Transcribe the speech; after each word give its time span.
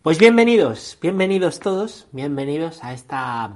Pues 0.00 0.16
bienvenidos, 0.16 0.96
bienvenidos 1.02 1.58
todos, 1.58 2.06
bienvenidos 2.12 2.84
a 2.84 2.92
esta 2.92 3.52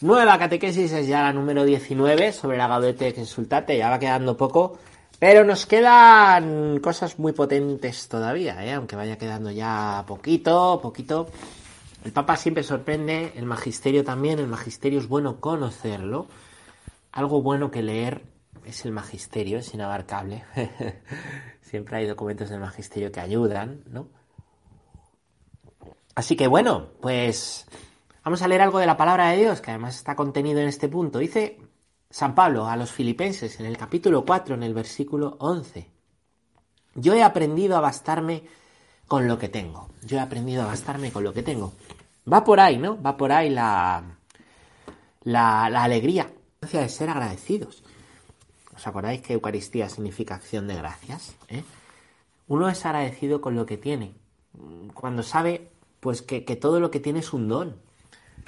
nueva 0.00 0.36
catequesis, 0.36 0.90
es 0.90 1.06
ya 1.06 1.22
la 1.22 1.32
número 1.32 1.64
19 1.64 2.32
sobre 2.32 2.58
la 2.58 2.66
Gaudete 2.66 3.06
Exultate, 3.06 3.78
ya 3.78 3.88
va 3.88 4.00
quedando 4.00 4.36
poco, 4.36 4.80
pero 5.20 5.44
nos 5.44 5.66
quedan 5.66 6.80
cosas 6.80 7.20
muy 7.20 7.32
potentes 7.32 8.08
todavía, 8.08 8.66
¿eh? 8.66 8.72
aunque 8.72 8.96
vaya 8.96 9.16
quedando 9.16 9.52
ya 9.52 10.02
poquito, 10.08 10.80
poquito. 10.82 11.28
El 12.04 12.10
Papa 12.10 12.36
siempre 12.36 12.64
sorprende, 12.64 13.32
el 13.36 13.46
Magisterio 13.46 14.02
también, 14.02 14.40
el 14.40 14.48
Magisterio 14.48 14.98
es 14.98 15.06
bueno 15.06 15.38
conocerlo, 15.38 16.26
algo 17.12 17.42
bueno 17.42 17.70
que 17.70 17.82
leer 17.82 18.24
es 18.64 18.84
el 18.84 18.90
Magisterio, 18.90 19.58
es 19.58 19.72
inabarcable. 19.72 20.42
siempre 21.62 21.98
hay 21.98 22.06
documentos 22.08 22.48
del 22.50 22.58
Magisterio 22.58 23.12
que 23.12 23.20
ayudan, 23.20 23.84
¿no? 23.88 24.19
Así 26.14 26.36
que 26.36 26.46
bueno, 26.46 26.88
pues 27.00 27.66
vamos 28.24 28.42
a 28.42 28.48
leer 28.48 28.62
algo 28.62 28.78
de 28.78 28.86
la 28.86 28.96
palabra 28.96 29.30
de 29.30 29.38
Dios, 29.38 29.60
que 29.60 29.70
además 29.70 29.96
está 29.96 30.16
contenido 30.16 30.60
en 30.60 30.68
este 30.68 30.88
punto. 30.88 31.18
Dice 31.18 31.58
San 32.10 32.34
Pablo 32.34 32.66
a 32.66 32.76
los 32.76 32.90
filipenses 32.90 33.60
en 33.60 33.66
el 33.66 33.76
capítulo 33.76 34.24
4, 34.24 34.54
en 34.54 34.62
el 34.62 34.74
versículo 34.74 35.36
11. 35.40 35.88
Yo 36.94 37.14
he 37.14 37.22
aprendido 37.22 37.76
a 37.76 37.80
bastarme 37.80 38.42
con 39.06 39.28
lo 39.28 39.38
que 39.38 39.48
tengo. 39.48 39.88
Yo 40.04 40.18
he 40.18 40.20
aprendido 40.20 40.62
a 40.62 40.66
bastarme 40.66 41.12
con 41.12 41.24
lo 41.24 41.32
que 41.32 41.42
tengo. 41.42 41.72
Va 42.30 42.44
por 42.44 42.60
ahí, 42.60 42.78
¿no? 42.78 43.00
Va 43.00 43.16
por 43.16 43.32
ahí 43.32 43.50
la, 43.50 44.18
la, 45.22 45.64
alegría 45.66 46.30
de 46.60 46.88
ser 46.88 47.10
agradecidos. 47.10 47.82
¿Os 48.74 48.86
acordáis 48.86 49.22
que 49.22 49.34
Eucaristía 49.34 49.88
significa 49.88 50.34
acción 50.34 50.66
de 50.66 50.74
gracias? 50.74 51.34
¿eh? 51.48 51.64
Uno 52.48 52.68
es 52.68 52.84
agradecido 52.84 53.40
con 53.40 53.54
lo 53.54 53.66
que 53.66 53.76
tiene. 53.76 54.14
Cuando 54.94 55.22
sabe 55.22 55.70
pues 56.00 56.22
que, 56.22 56.40
todo 56.56 56.80
lo 56.80 56.90
que 56.90 57.00
tiene 57.00 57.20
es 57.20 57.32
un 57.32 57.48
don. 57.48 57.76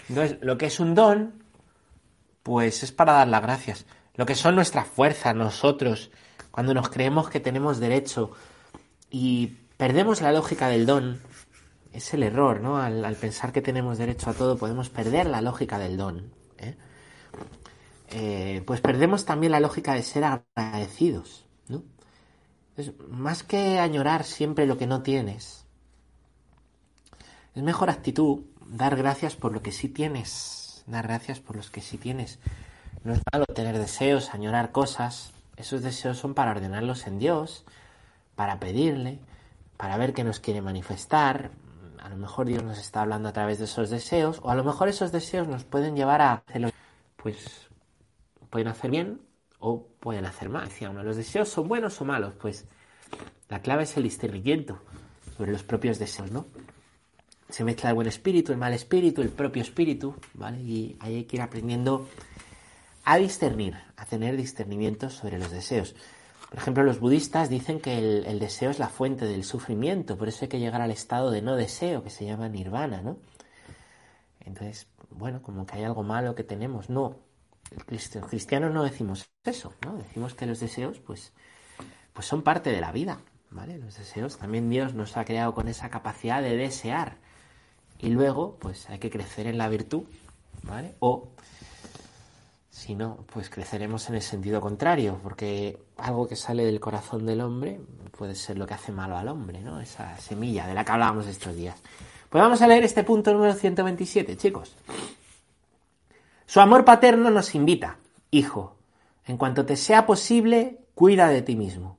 Entonces, 0.08 0.38
lo 0.40 0.58
que 0.58 0.66
es 0.66 0.80
un 0.80 0.94
don, 0.94 1.44
pues 2.42 2.82
es 2.82 2.92
para 2.92 3.12
dar 3.12 3.28
las 3.28 3.42
gracias. 3.42 3.86
Lo 4.14 4.26
que 4.26 4.34
son 4.34 4.54
nuestras 4.54 4.86
fuerzas, 4.86 5.34
nosotros, 5.34 6.10
cuando 6.50 6.74
nos 6.74 6.88
creemos 6.88 7.28
que 7.28 7.40
tenemos 7.40 7.78
derecho 7.78 8.32
y 9.10 9.58
perdemos 9.76 10.22
la 10.22 10.32
lógica 10.32 10.68
del 10.68 10.86
don, 10.86 11.20
es 11.92 12.14
el 12.14 12.22
error, 12.22 12.60
¿no? 12.60 12.78
Al, 12.78 13.16
pensar 13.16 13.52
que 13.52 13.60
tenemos 13.60 13.98
derecho 13.98 14.30
a 14.30 14.34
todo, 14.34 14.56
podemos 14.56 14.88
perder 14.88 15.26
la 15.26 15.42
lógica 15.42 15.78
del 15.78 15.96
don. 15.96 16.32
¿eh? 16.58 16.76
Eh, 18.10 18.62
pues 18.66 18.80
perdemos 18.80 19.24
también 19.24 19.52
la 19.52 19.60
lógica 19.60 19.94
de 19.94 20.02
ser 20.02 20.24
agradecidos, 20.24 21.46
¿no? 21.68 21.82
más 23.08 23.42
que 23.42 23.78
añorar 23.78 24.24
siempre 24.24 24.66
lo 24.66 24.78
que 24.78 24.86
no 24.86 25.02
tienes, 25.02 25.61
es 27.54 27.62
mejor 27.62 27.90
actitud 27.90 28.40
dar 28.66 28.96
gracias 28.96 29.36
por 29.36 29.52
lo 29.52 29.62
que 29.62 29.72
sí 29.72 29.88
tienes, 29.88 30.84
dar 30.86 31.06
gracias 31.06 31.40
por 31.40 31.56
los 31.56 31.70
que 31.70 31.80
sí 31.80 31.98
tienes. 31.98 32.38
No 33.04 33.12
es 33.12 33.20
malo 33.32 33.44
tener 33.46 33.78
deseos, 33.78 34.32
añorar 34.32 34.72
cosas. 34.72 35.32
Esos 35.56 35.82
deseos 35.82 36.18
son 36.18 36.34
para 36.34 36.52
ordenarlos 36.52 37.06
en 37.06 37.18
Dios, 37.18 37.64
para 38.36 38.58
pedirle, 38.58 39.18
para 39.76 39.96
ver 39.96 40.14
qué 40.14 40.24
nos 40.24 40.40
quiere 40.40 40.62
manifestar. 40.62 41.50
A 42.00 42.08
lo 42.08 42.16
mejor 42.16 42.46
Dios 42.46 42.62
nos 42.62 42.78
está 42.78 43.02
hablando 43.02 43.28
a 43.28 43.32
través 43.32 43.58
de 43.58 43.66
esos 43.66 43.90
deseos, 43.90 44.40
o 44.42 44.50
a 44.50 44.54
lo 44.54 44.64
mejor 44.64 44.88
esos 44.88 45.12
deseos 45.12 45.46
nos 45.48 45.64
pueden 45.64 45.94
llevar 45.94 46.22
a 46.22 46.32
hacerlo. 46.34 46.70
Pues 47.16 47.68
pueden 48.50 48.68
hacer 48.68 48.90
bien 48.90 49.20
o 49.58 49.86
pueden 50.00 50.24
hacer 50.24 50.48
mal. 50.48 50.68
Decía 50.68 50.90
uno, 50.90 51.02
¿los 51.02 51.16
deseos 51.16 51.48
son 51.48 51.68
buenos 51.68 52.00
o 52.00 52.04
malos? 52.04 52.34
Pues 52.40 52.66
la 53.48 53.60
clave 53.60 53.82
es 53.82 53.96
el 53.96 54.04
discernimiento 54.04 54.80
sobre 55.36 55.52
los 55.52 55.62
propios 55.62 55.98
deseos, 55.98 56.30
¿no? 56.30 56.46
Se 57.52 57.64
mezcla 57.64 57.90
el 57.90 57.94
buen 57.94 58.08
espíritu, 58.08 58.50
el 58.52 58.58
mal 58.58 58.72
espíritu, 58.72 59.20
el 59.20 59.28
propio 59.28 59.62
espíritu, 59.62 60.16
¿vale? 60.32 60.60
Y 60.62 60.96
ahí 61.00 61.16
hay 61.16 61.24
que 61.24 61.36
ir 61.36 61.42
aprendiendo 61.42 62.08
a 63.04 63.18
discernir, 63.18 63.76
a 63.96 64.06
tener 64.06 64.36
discernimiento 64.36 65.10
sobre 65.10 65.38
los 65.38 65.50
deseos. 65.50 65.94
Por 66.48 66.58
ejemplo, 66.58 66.82
los 66.82 66.98
budistas 66.98 67.50
dicen 67.50 67.78
que 67.80 67.98
el, 67.98 68.38
deseo 68.38 68.70
es 68.70 68.78
la 68.78 68.88
fuente 68.88 69.26
del 69.26 69.44
sufrimiento, 69.44 70.16
por 70.16 70.28
eso 70.28 70.44
hay 70.44 70.48
que 70.48 70.60
llegar 70.60 70.80
al 70.80 70.90
estado 70.90 71.30
de 71.30 71.42
no 71.42 71.54
deseo, 71.56 72.02
que 72.02 72.10
se 72.10 72.24
llama 72.24 72.48
nirvana, 72.48 73.02
¿no? 73.02 73.18
Entonces, 74.40 74.86
bueno, 75.10 75.42
como 75.42 75.66
que 75.66 75.76
hay 75.76 75.84
algo 75.84 76.02
malo 76.02 76.34
que 76.34 76.44
tenemos. 76.44 76.88
No, 76.88 77.16
el 77.70 77.84
cristiano 77.84 78.70
no 78.70 78.82
decimos 78.82 79.30
eso, 79.44 79.74
¿no? 79.84 79.96
Decimos 79.96 80.34
que 80.34 80.46
los 80.46 80.58
deseos, 80.58 81.00
pues, 81.00 81.32
pues 82.14 82.26
son 82.26 82.42
parte 82.42 82.70
de 82.70 82.80
la 82.80 82.92
vida, 82.92 83.20
¿vale? 83.50 83.76
Los 83.78 83.98
deseos, 83.98 84.38
también 84.38 84.70
Dios 84.70 84.94
nos 84.94 85.16
ha 85.18 85.24
creado 85.26 85.54
con 85.54 85.68
esa 85.68 85.90
capacidad 85.90 86.42
de 86.42 86.56
desear, 86.56 87.18
y 88.02 88.10
luego, 88.10 88.56
pues 88.58 88.90
hay 88.90 88.98
que 88.98 89.10
crecer 89.10 89.46
en 89.46 89.56
la 89.56 89.68
virtud, 89.68 90.02
¿vale? 90.64 90.96
O, 90.98 91.28
si 92.68 92.96
no, 92.96 93.24
pues 93.32 93.48
creceremos 93.48 94.08
en 94.08 94.16
el 94.16 94.22
sentido 94.22 94.60
contrario, 94.60 95.20
porque 95.22 95.78
algo 95.96 96.26
que 96.26 96.34
sale 96.34 96.64
del 96.64 96.80
corazón 96.80 97.24
del 97.24 97.40
hombre 97.40 97.80
puede 98.18 98.34
ser 98.34 98.58
lo 98.58 98.66
que 98.66 98.74
hace 98.74 98.90
malo 98.90 99.16
al 99.16 99.28
hombre, 99.28 99.60
¿no? 99.60 99.80
Esa 99.80 100.18
semilla 100.18 100.66
de 100.66 100.74
la 100.74 100.84
que 100.84 100.90
hablábamos 100.90 101.28
estos 101.28 101.54
días. 101.54 101.80
Pues 102.28 102.42
vamos 102.42 102.60
a 102.60 102.66
leer 102.66 102.82
este 102.82 103.04
punto 103.04 103.32
número 103.32 103.54
127, 103.54 104.36
chicos. 104.36 104.74
Su 106.44 106.60
amor 106.60 106.84
paterno 106.84 107.30
nos 107.30 107.54
invita, 107.54 107.98
hijo, 108.32 108.74
en 109.26 109.36
cuanto 109.36 109.64
te 109.64 109.76
sea 109.76 110.06
posible, 110.06 110.80
cuida 110.94 111.28
de 111.28 111.42
ti 111.42 111.54
mismo. 111.54 111.98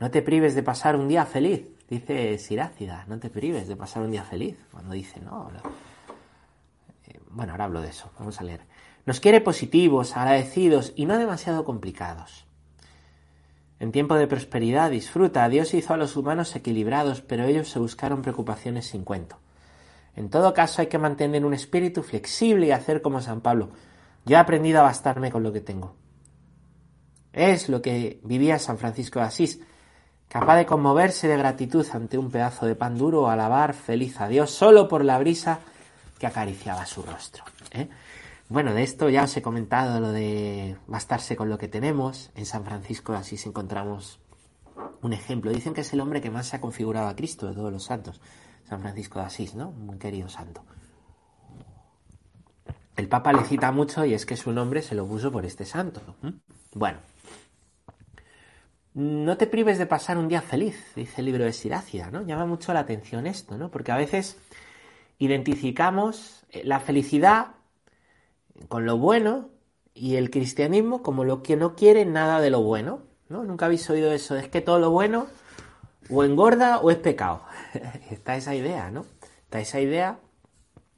No 0.00 0.10
te 0.10 0.22
prives 0.22 0.54
de 0.54 0.62
pasar 0.62 0.96
un 0.96 1.08
día 1.08 1.26
feliz, 1.26 1.68
Dice 1.88 2.36
Sirácida, 2.38 3.04
no 3.06 3.18
te 3.18 3.30
prives 3.30 3.68
de 3.68 3.76
pasar 3.76 4.02
un 4.02 4.10
día 4.10 4.24
feliz. 4.24 4.58
Cuando 4.72 4.94
dice, 4.94 5.20
no. 5.20 5.48
Eh, 7.06 7.20
bueno, 7.30 7.52
ahora 7.52 7.64
hablo 7.64 7.80
de 7.80 7.90
eso. 7.90 8.10
Vamos 8.18 8.40
a 8.40 8.44
leer. 8.44 8.62
Nos 9.04 9.20
quiere 9.20 9.40
positivos, 9.40 10.16
agradecidos 10.16 10.92
y 10.96 11.06
no 11.06 11.16
demasiado 11.16 11.64
complicados. 11.64 12.44
En 13.78 13.92
tiempo 13.92 14.16
de 14.16 14.26
prosperidad 14.26 14.90
disfruta. 14.90 15.48
Dios 15.48 15.74
hizo 15.74 15.94
a 15.94 15.96
los 15.96 16.16
humanos 16.16 16.56
equilibrados, 16.56 17.20
pero 17.20 17.44
ellos 17.44 17.68
se 17.68 17.78
buscaron 17.78 18.22
preocupaciones 18.22 18.86
sin 18.86 19.04
cuento. 19.04 19.38
En 20.16 20.30
todo 20.30 20.54
caso 20.54 20.80
hay 20.80 20.88
que 20.88 20.98
mantener 20.98 21.44
un 21.44 21.54
espíritu 21.54 22.02
flexible 22.02 22.66
y 22.66 22.70
hacer 22.72 23.02
como 23.02 23.20
San 23.20 23.42
Pablo. 23.42 23.70
Yo 24.24 24.36
he 24.36 24.40
aprendido 24.40 24.80
a 24.80 24.84
bastarme 24.84 25.30
con 25.30 25.42
lo 25.42 25.52
que 25.52 25.60
tengo. 25.60 25.94
Es 27.32 27.68
lo 27.68 27.82
que 27.82 28.18
vivía 28.24 28.58
San 28.58 28.78
Francisco 28.78 29.20
de 29.20 29.26
Asís 29.26 29.60
capaz 30.28 30.56
de 30.56 30.66
conmoverse 30.66 31.28
de 31.28 31.36
gratitud 31.36 31.86
ante 31.92 32.18
un 32.18 32.30
pedazo 32.30 32.66
de 32.66 32.74
pan 32.74 32.98
duro 32.98 33.22
o 33.22 33.26
alabar 33.28 33.74
feliz 33.74 34.20
a 34.20 34.28
Dios 34.28 34.50
solo 34.50 34.88
por 34.88 35.04
la 35.04 35.18
brisa 35.18 35.60
que 36.18 36.26
acariciaba 36.26 36.86
su 36.86 37.02
rostro. 37.02 37.44
¿eh? 37.72 37.88
Bueno, 38.48 38.74
de 38.74 38.82
esto 38.82 39.08
ya 39.08 39.24
os 39.24 39.36
he 39.36 39.42
comentado 39.42 40.00
lo 40.00 40.12
de 40.12 40.76
bastarse 40.86 41.36
con 41.36 41.48
lo 41.48 41.58
que 41.58 41.68
tenemos. 41.68 42.30
En 42.34 42.46
San 42.46 42.64
Francisco 42.64 43.12
de 43.12 43.18
Asís 43.18 43.44
encontramos 43.46 44.20
un 45.02 45.12
ejemplo. 45.12 45.50
Dicen 45.50 45.74
que 45.74 45.80
es 45.80 45.92
el 45.92 46.00
hombre 46.00 46.20
que 46.20 46.30
más 46.30 46.46
se 46.46 46.56
ha 46.56 46.60
configurado 46.60 47.08
a 47.08 47.16
Cristo 47.16 47.46
de 47.46 47.54
todos 47.54 47.72
los 47.72 47.84
santos. 47.84 48.20
San 48.68 48.80
Francisco 48.80 49.18
de 49.18 49.26
Asís, 49.26 49.54
¿no? 49.54 49.72
Muy 49.72 49.98
querido 49.98 50.28
santo. 50.28 50.62
El 52.96 53.08
Papa 53.08 53.32
le 53.32 53.44
cita 53.44 53.72
mucho 53.72 54.04
y 54.04 54.14
es 54.14 54.24
que 54.24 54.36
su 54.36 54.52
nombre 54.52 54.80
se 54.80 54.94
lo 54.94 55.06
puso 55.06 55.30
por 55.30 55.44
este 55.44 55.64
santo. 55.64 56.00
Bueno, 56.72 56.98
no 58.96 59.36
te 59.36 59.46
prives 59.46 59.76
de 59.76 59.84
pasar 59.84 60.16
un 60.16 60.26
día 60.26 60.40
feliz, 60.40 60.92
dice 60.96 61.20
el 61.20 61.26
libro 61.26 61.44
de 61.44 61.52
Sirácida, 61.52 62.10
¿no? 62.10 62.22
Llama 62.22 62.46
mucho 62.46 62.72
la 62.72 62.80
atención 62.80 63.26
esto, 63.26 63.58
¿no? 63.58 63.70
Porque 63.70 63.92
a 63.92 63.96
veces 63.96 64.38
identificamos 65.18 66.46
eh, 66.50 66.62
la 66.64 66.80
felicidad 66.80 67.48
con 68.68 68.86
lo 68.86 68.96
bueno 68.96 69.50
y 69.92 70.16
el 70.16 70.30
cristianismo 70.30 71.02
como 71.02 71.24
lo 71.24 71.42
que 71.42 71.56
no 71.56 71.76
quiere 71.76 72.06
nada 72.06 72.40
de 72.40 72.48
lo 72.48 72.62
bueno, 72.62 73.02
¿no? 73.28 73.44
Nunca 73.44 73.66
habéis 73.66 73.88
oído 73.90 74.12
eso, 74.12 74.34
es 74.34 74.48
que 74.48 74.62
todo 74.62 74.78
lo 74.78 74.90
bueno 74.90 75.26
o 76.08 76.24
engorda 76.24 76.78
o 76.78 76.90
es 76.90 76.96
pecado. 76.96 77.42
Está 78.10 78.36
esa 78.36 78.54
idea, 78.54 78.90
¿no? 78.90 79.04
Está 79.42 79.60
esa 79.60 79.78
idea 79.78 80.20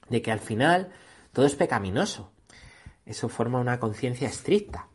de 0.09 0.23
que 0.23 0.31
al 0.31 0.39
final 0.39 0.93
todo 1.33 1.47
es 1.47 1.57
pecaminoso. 1.57 2.31
Eso 3.05 3.29
forma 3.29 3.59
una 3.59 3.81
conciencia 3.81 4.29
estricta. 4.29 4.88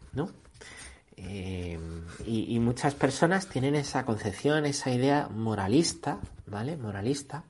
Eh, 1.17 1.79
y, 2.25 2.59
muchas 2.59 2.95
personas 2.95 3.47
tienen 3.47 3.75
esa 3.75 4.05
concepción, 4.05 4.65
esa 4.65 4.91
idea 4.91 5.29
moralista, 5.29 6.19
¿vale? 6.47 6.77
Moralista, 6.77 7.43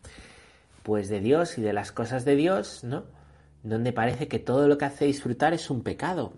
pues 0.83 1.10
de 1.10 1.21
Dios 1.21 1.57
y 1.57 1.62
de 1.62 1.74
las 1.74 1.92
cosas 1.92 2.25
de 2.25 2.36
Dios, 2.36 2.83
¿no? 2.83 3.06
Donde 3.63 3.94
parece 3.94 4.27
que 4.27 4.39
todo 4.39 4.68
lo 4.68 4.77
que 4.77 4.86
hace 4.86 5.06
disfrutar 5.06 5.54
es 5.54 5.69
un 5.69 5.81
pecado. 5.83 6.33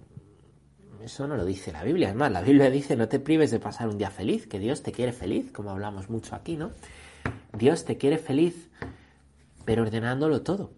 Eso 1.04 1.28
no 1.28 1.36
lo 1.36 1.46
dice 1.46 1.72
la 1.72 1.84
Biblia. 1.84 2.10
Es 2.10 2.16
más, 2.16 2.32
la 2.32 2.42
Biblia 2.42 2.70
dice 2.70 2.96
no 2.96 3.08
te 3.08 3.20
prives 3.20 3.52
de 3.52 3.60
pasar 3.60 3.88
un 3.88 3.98
día 3.98 4.12
feliz, 4.12 4.48
que 4.48 4.60
Dios 4.60 4.84
te 4.84 4.92
quiere 4.92 5.12
feliz, 5.12 5.52
como 5.52 5.72
hablamos 5.72 6.10
mucho 6.10 6.36
aquí, 6.36 6.58
¿no? 6.58 6.72
Dios 7.54 7.86
te 7.86 7.98
quiere 7.98 8.18
feliz, 8.18 8.70
pero 9.66 9.84
ordenándolo 9.84 10.42
todo. 10.42 10.72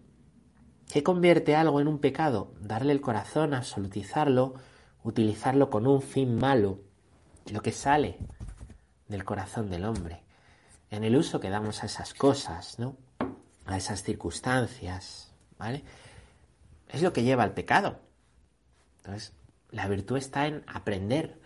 ¿Qué 0.90 1.02
convierte 1.02 1.54
algo 1.54 1.80
en 1.80 1.88
un 1.88 1.98
pecado? 1.98 2.52
Darle 2.60 2.92
el 2.92 3.02
corazón, 3.02 3.52
absolutizarlo, 3.52 4.54
utilizarlo 5.04 5.70
con 5.70 5.86
un 5.86 6.02
fin 6.02 6.36
malo, 6.36 6.80
lo 7.50 7.60
que 7.60 7.72
sale 7.72 8.18
del 9.08 9.24
corazón 9.24 9.70
del 9.70 9.84
hombre, 9.84 10.22
en 10.90 11.04
el 11.04 11.16
uso 11.16 11.40
que 11.40 11.50
damos 11.50 11.82
a 11.82 11.86
esas 11.86 12.14
cosas, 12.14 12.78
¿no? 12.78 12.96
a 13.68 13.76
esas 13.76 14.02
circunstancias, 14.02 15.30
¿vale? 15.58 15.84
Es 16.88 17.02
lo 17.02 17.12
que 17.12 17.22
lleva 17.22 17.42
al 17.42 17.52
pecado. 17.52 18.00
Entonces, 18.98 19.34
la 19.70 19.86
virtud 19.88 20.16
está 20.16 20.46
en 20.46 20.64
aprender 20.66 21.38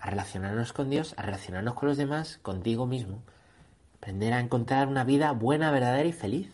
a 0.00 0.08
relacionarnos 0.10 0.72
con 0.72 0.88
Dios, 0.88 1.14
a 1.18 1.22
relacionarnos 1.22 1.74
con 1.74 1.88
los 1.88 1.98
demás, 1.98 2.38
contigo 2.40 2.86
mismo. 2.86 3.22
Aprender 3.98 4.32
a 4.32 4.40
encontrar 4.40 4.88
una 4.88 5.04
vida 5.04 5.32
buena, 5.32 5.70
verdadera 5.70 6.08
y 6.08 6.12
feliz. 6.12 6.50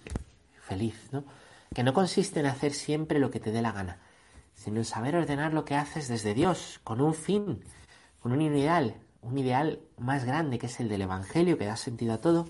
Feliz, 0.61 0.97
¿no? 1.13 1.25
Que 1.73 1.85
no 1.85 1.93
consiste 1.93 2.41
en 2.41 2.47
hacer 2.47 2.73
siempre 2.73 3.21
lo 3.21 3.31
que 3.31 3.39
te 3.39 3.53
dé 3.53 3.63
la 3.63 3.73
gana, 3.73 3.99
sino 4.65 4.79
en 4.79 4.87
saber 4.87 5.15
ordenar 5.15 5.53
lo 5.53 5.67
que 5.67 5.75
haces 5.75 6.09
desde 6.09 6.33
Dios, 6.33 6.81
con 6.85 7.03
un 7.03 7.13
fin, 7.13 7.63
con 8.21 8.33
un 8.33 8.41
ideal, 8.41 8.95
un 9.21 9.37
ideal 9.37 9.81
más 9.99 10.25
grande 10.25 10.59
que 10.59 10.67
es 10.67 10.81
el 10.81 10.89
del 10.89 11.03
Evangelio, 11.03 11.59
que 11.59 11.67
da 11.67 11.77
sentido 11.77 12.15
a 12.15 12.23
todo, 12.23 12.47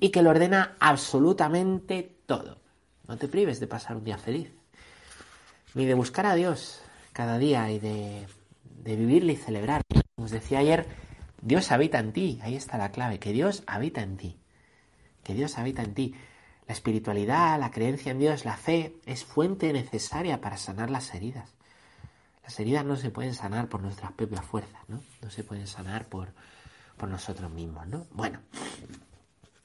y 0.00 0.08
que 0.08 0.20
lo 0.20 0.30
ordena 0.30 0.74
absolutamente 0.80 2.16
todo. 2.26 2.58
No 3.06 3.16
te 3.18 3.28
prives 3.28 3.60
de 3.60 3.68
pasar 3.68 3.96
un 3.96 4.02
día 4.02 4.18
feliz, 4.18 4.52
ni 5.74 5.86
de 5.86 5.94
buscar 5.94 6.26
a 6.26 6.34
Dios 6.34 6.82
cada 7.12 7.38
día 7.38 7.70
y 7.70 7.78
de, 7.78 8.26
de 8.64 8.96
vivirle 8.96 9.34
y 9.34 9.36
celebrar. 9.36 9.82
Como 10.16 10.24
os 10.24 10.32
decía 10.32 10.58
ayer, 10.58 10.86
Dios 11.40 11.70
habita 11.70 12.00
en 12.00 12.12
ti, 12.12 12.40
ahí 12.42 12.56
está 12.56 12.78
la 12.78 12.90
clave, 12.90 13.20
que 13.20 13.32
Dios 13.32 13.62
habita 13.68 14.02
en 14.02 14.16
ti, 14.16 14.40
que 15.22 15.34
Dios 15.34 15.56
habita 15.56 15.84
en 15.84 15.94
ti. 15.94 16.14
La 16.68 16.74
espiritualidad, 16.74 17.58
la 17.58 17.70
creencia 17.70 18.12
en 18.12 18.18
Dios, 18.18 18.44
la 18.44 18.58
fe, 18.58 18.94
es 19.06 19.24
fuente 19.24 19.72
necesaria 19.72 20.40
para 20.42 20.58
sanar 20.58 20.90
las 20.90 21.14
heridas. 21.14 21.48
Las 22.44 22.60
heridas 22.60 22.84
no 22.84 22.96
se 22.96 23.10
pueden 23.10 23.34
sanar 23.34 23.68
por 23.68 23.80
nuestras 23.80 24.12
propias 24.12 24.44
fuerzas, 24.44 24.80
¿no? 24.86 25.00
No 25.22 25.30
se 25.30 25.44
pueden 25.44 25.66
sanar 25.66 26.06
por, 26.06 26.28
por 26.98 27.08
nosotros 27.08 27.50
mismos, 27.50 27.86
¿no? 27.88 28.06
Bueno, 28.12 28.40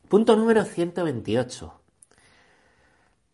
punto 0.08 0.38
número 0.38 0.64
128. 0.64 1.74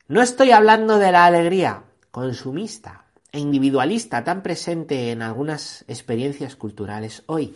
No 0.08 0.22
estoy 0.24 0.50
hablando 0.50 0.98
de 0.98 1.12
la 1.12 1.26
alegría 1.26 1.84
consumista 2.10 3.06
e 3.32 3.38
individualista 3.38 4.24
tan 4.24 4.42
presente 4.42 5.12
en 5.12 5.22
algunas 5.22 5.86
experiencias 5.88 6.56
culturales 6.56 7.22
hoy, 7.28 7.56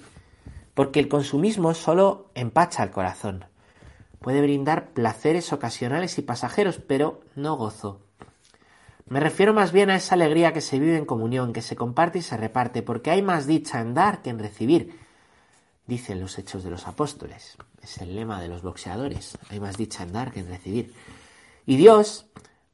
porque 0.75 1.00
el 1.00 1.07
consumismo 1.07 1.74
solo 1.74 2.30
empacha 2.36 2.83
el 2.83 2.92
corazón. 2.92 3.45
Puede 4.23 4.41
brindar 4.41 4.91
placeres 4.93 5.51
ocasionales 5.51 6.17
y 6.17 6.21
pasajeros, 6.21 6.79
pero 6.79 7.19
no 7.35 7.57
gozo. 7.57 7.99
Me 9.05 9.19
refiero 9.19 9.53
más 9.53 9.73
bien 9.73 9.89
a 9.89 9.97
esa 9.97 10.15
alegría 10.15 10.53
que 10.53 10.61
se 10.61 10.79
vive 10.79 10.97
en 10.97 11.05
comunión, 11.05 11.51
que 11.51 11.61
se 11.61 11.75
comparte 11.75 12.19
y 12.19 12.21
se 12.21 12.37
reparte, 12.37 12.83
porque 12.83 13.11
hay 13.11 13.21
más 13.21 13.47
dicha 13.47 13.81
en 13.81 13.93
dar 13.93 14.21
que 14.21 14.29
en 14.29 14.39
recibir, 14.39 14.97
dicen 15.87 16.21
los 16.21 16.39
hechos 16.39 16.63
de 16.63 16.69
los 16.69 16.87
apóstoles. 16.87 17.57
Es 17.81 17.97
el 17.97 18.15
lema 18.15 18.41
de 18.41 18.47
los 18.47 18.61
boxeadores. 18.61 19.37
Hay 19.49 19.59
más 19.59 19.75
dicha 19.75 20.03
en 20.03 20.13
dar 20.13 20.31
que 20.31 20.39
en 20.39 20.47
recibir. 20.47 20.93
Y 21.65 21.75
Dios 21.75 22.25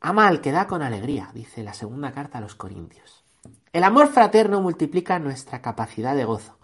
ama 0.02 0.28
al 0.28 0.42
que 0.42 0.52
da 0.52 0.68
con 0.68 0.84
alegría, 0.84 1.32
dice 1.34 1.64
la 1.64 1.74
segunda 1.74 2.12
carta 2.12 2.38
a 2.38 2.42
los 2.42 2.54
Corintios. 2.54 3.24
El 3.74 3.84
amor 3.86 4.10
fraterno 4.10 4.62
multiplica 4.62 5.18
nuestra 5.18 5.64
capacidad 5.64 6.16
de 6.16 6.26
gozo, 6.26 6.60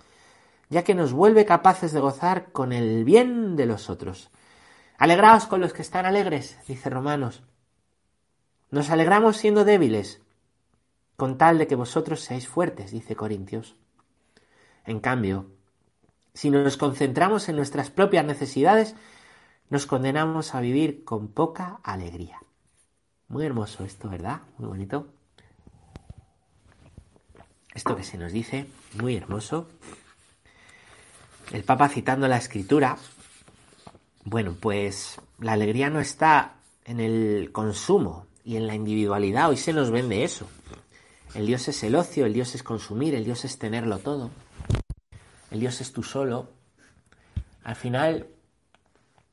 ya 0.70 0.84
que 0.84 0.94
nos 0.94 1.12
vuelve 1.12 1.44
capaces 1.44 1.92
de 1.92 2.02
gozar 2.02 2.52
con 2.52 2.72
el 2.72 3.04
bien 3.04 3.56
de 3.56 3.66
los 3.66 3.90
otros. 3.90 4.30
Alegraos 4.98 5.46
con 5.46 5.60
los 5.60 5.74
que 5.74 5.82
están 5.82 6.06
alegres, 6.06 6.58
dice 6.68 6.90
Romanos. 6.90 7.44
Nos 8.72 8.90
alegramos 8.90 9.38
siendo 9.38 9.66
débiles, 9.66 10.22
con 11.18 11.38
tal 11.38 11.58
de 11.58 11.68
que 11.68 11.76
vosotros 11.76 12.22
seáis 12.22 12.48
fuertes, 12.48 12.92
dice 12.92 13.16
Corintios. 13.16 13.76
En 14.86 15.00
cambio, 15.00 15.48
si 16.34 16.50
nos 16.50 16.78
concentramos 16.78 17.50
en 17.50 17.56
nuestras 17.56 17.90
propias 17.90 18.26
necesidades, 18.26 18.96
nos 19.70 19.86
condenamos 19.86 20.56
a 20.56 20.62
vivir 20.62 21.04
con 21.04 21.28
poca 21.28 21.80
alegría. 21.84 22.40
Muy 23.28 23.46
hermoso 23.46 23.84
esto, 23.84 24.10
¿verdad? 24.10 24.42
Muy 24.58 24.68
bonito. 24.68 25.08
Esto 27.74 27.96
que 27.96 28.04
se 28.04 28.18
nos 28.18 28.32
dice, 28.32 28.68
muy 29.02 29.16
hermoso. 29.16 29.68
El 31.52 31.64
Papa 31.64 31.90
citando 31.90 32.28
la 32.28 32.38
escritura, 32.38 32.98
bueno, 34.26 34.58
pues 34.60 35.22
la 35.40 35.54
alegría 35.54 35.90
no 35.92 36.00
está 36.00 36.56
en 36.84 37.00
el 37.00 37.52
consumo 37.52 38.26
y 38.44 38.58
en 38.58 38.66
la 38.66 38.74
individualidad. 38.74 39.50
Hoy 39.50 39.58
se 39.58 39.72
nos 39.72 39.92
vende 39.92 40.24
eso. 40.24 40.48
El 41.36 41.46
Dios 41.46 41.68
es 41.68 41.84
el 41.84 41.96
ocio, 41.96 42.26
el 42.26 42.34
Dios 42.34 42.56
es 42.56 42.64
consumir, 42.64 43.14
el 43.14 43.24
Dios 43.24 43.46
es 43.46 43.60
tenerlo 43.60 44.00
todo. 44.00 44.32
El 45.52 45.60
Dios 45.60 45.80
es 45.80 45.94
tú 45.94 46.02
solo. 46.02 46.50
Al 47.64 47.76
final, 47.76 48.28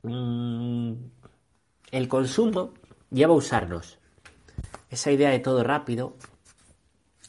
mmm, 0.03 0.93
el 1.91 2.07
consumo 2.07 2.73
lleva 3.09 3.33
a 3.33 3.37
usarnos. 3.37 3.97
Esa 4.91 5.11
idea 5.11 5.31
de 5.31 5.39
todo 5.39 5.63
rápido 5.63 6.17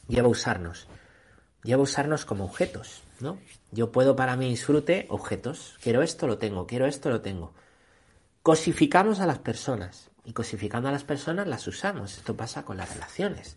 lleva 0.07 0.27
a 0.27 0.31
usarnos. 0.31 0.87
Lleva 1.63 1.81
a 1.81 1.85
usarnos 1.85 2.27
como 2.27 2.45
objetos, 2.45 3.04
¿no? 3.21 3.39
Yo 3.71 3.93
puedo 3.93 4.17
para 4.17 4.37
mi 4.37 4.49
disfrute 4.49 5.07
objetos. 5.09 5.79
Quiero 5.83 6.03
esto, 6.03 6.27
lo 6.27 6.39
tengo. 6.39 6.67
Quiero 6.67 6.87
esto, 6.87 7.11
lo 7.11 7.21
tengo. 7.21 7.53
Cosificamos 8.43 9.21
a 9.21 9.27
las 9.27 9.39
personas. 9.39 10.11
Y 10.25 10.33
cosificando 10.33 10.89
a 10.89 10.93
las 10.93 11.05
personas 11.05 11.47
las 11.47 11.67
usamos. 11.67 12.17
Esto 12.17 12.37
pasa 12.37 12.65
con 12.65 12.77
las 12.77 12.93
relaciones, 12.93 13.57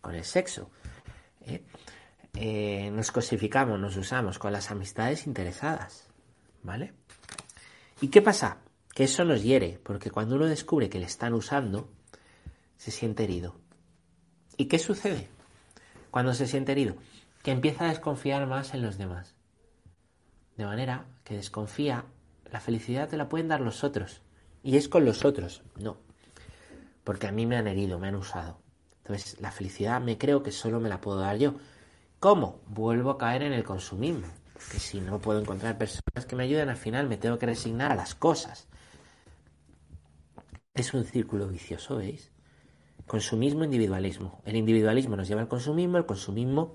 con 0.00 0.14
el 0.14 0.24
sexo. 0.24 0.70
¿eh? 1.42 1.62
Eh, 2.34 2.90
nos 2.92 3.10
cosificamos, 3.10 3.78
nos 3.78 3.96
usamos 3.96 4.38
con 4.38 4.52
las 4.52 4.70
amistades 4.70 5.26
interesadas. 5.26 6.06
¿Vale? 6.62 6.92
¿Y 8.00 8.08
qué 8.08 8.22
pasa? 8.22 8.58
Que 8.94 9.04
eso 9.04 9.24
nos 9.24 9.42
hiere, 9.42 9.80
porque 9.82 10.10
cuando 10.10 10.36
uno 10.36 10.46
descubre 10.46 10.88
que 10.88 10.98
le 10.98 11.06
están 11.06 11.34
usando, 11.34 11.88
se 12.76 12.90
siente 12.90 13.24
herido. 13.24 13.56
¿Y 14.56 14.66
qué 14.66 14.78
sucede 14.78 15.28
cuando 16.10 16.34
se 16.34 16.46
siente 16.46 16.72
herido? 16.72 16.96
Empieza 17.50 17.86
a 17.86 17.88
desconfiar 17.88 18.46
más 18.46 18.74
en 18.74 18.82
los 18.82 18.98
demás. 18.98 19.34
De 20.56 20.66
manera 20.66 21.06
que 21.24 21.34
desconfía, 21.34 22.04
la 22.52 22.60
felicidad 22.60 23.08
te 23.08 23.16
la 23.16 23.28
pueden 23.28 23.48
dar 23.48 23.62
los 23.62 23.84
otros. 23.84 24.20
Y 24.62 24.76
es 24.76 24.88
con 24.88 25.04
los 25.04 25.24
otros, 25.24 25.62
no. 25.80 25.96
Porque 27.04 27.26
a 27.26 27.32
mí 27.32 27.46
me 27.46 27.56
han 27.56 27.66
herido, 27.66 27.98
me 27.98 28.08
han 28.08 28.16
usado. 28.16 28.58
Entonces, 28.98 29.40
la 29.40 29.50
felicidad 29.50 30.00
me 30.00 30.18
creo 30.18 30.42
que 30.42 30.52
solo 30.52 30.78
me 30.78 30.90
la 30.90 31.00
puedo 31.00 31.20
dar 31.20 31.38
yo. 31.38 31.54
¿Cómo? 32.20 32.60
Vuelvo 32.66 33.12
a 33.12 33.18
caer 33.18 33.42
en 33.42 33.54
el 33.54 33.64
consumismo. 33.64 34.26
Que 34.70 34.78
si 34.78 35.00
no 35.00 35.18
puedo 35.18 35.40
encontrar 35.40 35.78
personas 35.78 36.26
que 36.28 36.36
me 36.36 36.42
ayuden, 36.42 36.68
al 36.68 36.76
final 36.76 37.08
me 37.08 37.16
tengo 37.16 37.38
que 37.38 37.46
resignar 37.46 37.92
a 37.92 37.94
las 37.94 38.14
cosas. 38.14 38.68
Es 40.74 40.92
un 40.92 41.04
círculo 41.04 41.48
vicioso, 41.48 41.96
¿veis? 41.96 42.30
Consumismo, 43.06 43.64
individualismo. 43.64 44.42
El 44.44 44.56
individualismo 44.56 45.16
nos 45.16 45.28
lleva 45.28 45.40
al 45.40 45.48
consumismo, 45.48 45.96
el 45.96 46.04
consumismo 46.04 46.74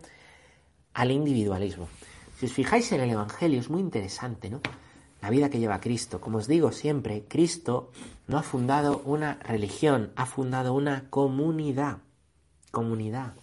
al 0.94 1.12
individualismo. 1.12 1.88
Si 2.38 2.46
os 2.46 2.54
fijáis 2.54 2.92
en 2.92 3.02
el 3.02 3.12
Evangelio, 3.12 3.60
es 3.60 3.70
muy 3.70 3.82
interesante, 3.82 4.50
¿no? 4.50 4.62
La 5.22 5.30
vida 5.30 5.50
que 5.50 5.60
lleva 5.60 5.80
Cristo. 5.80 6.20
Como 6.20 6.40
os 6.40 6.48
digo 6.48 6.72
siempre, 6.72 7.24
Cristo 7.28 7.92
no 8.28 8.38
ha 8.38 8.44
fundado 8.44 9.02
una 9.06 9.36
religión, 9.36 10.12
ha 10.16 10.26
fundado 10.26 10.74
una 10.74 11.10
comunidad. 11.10 12.00
Comunidad 12.72 13.34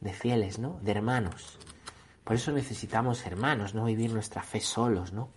de 0.00 0.12
fieles, 0.12 0.58
¿no? 0.58 0.78
De 0.82 0.90
hermanos. 0.92 1.58
Por 2.24 2.36
eso 2.36 2.52
necesitamos 2.52 3.24
hermanos, 3.24 3.74
no 3.74 3.84
vivir 3.84 4.12
nuestra 4.12 4.42
fe 4.42 4.60
solos, 4.60 5.12
¿no? 5.12 5.30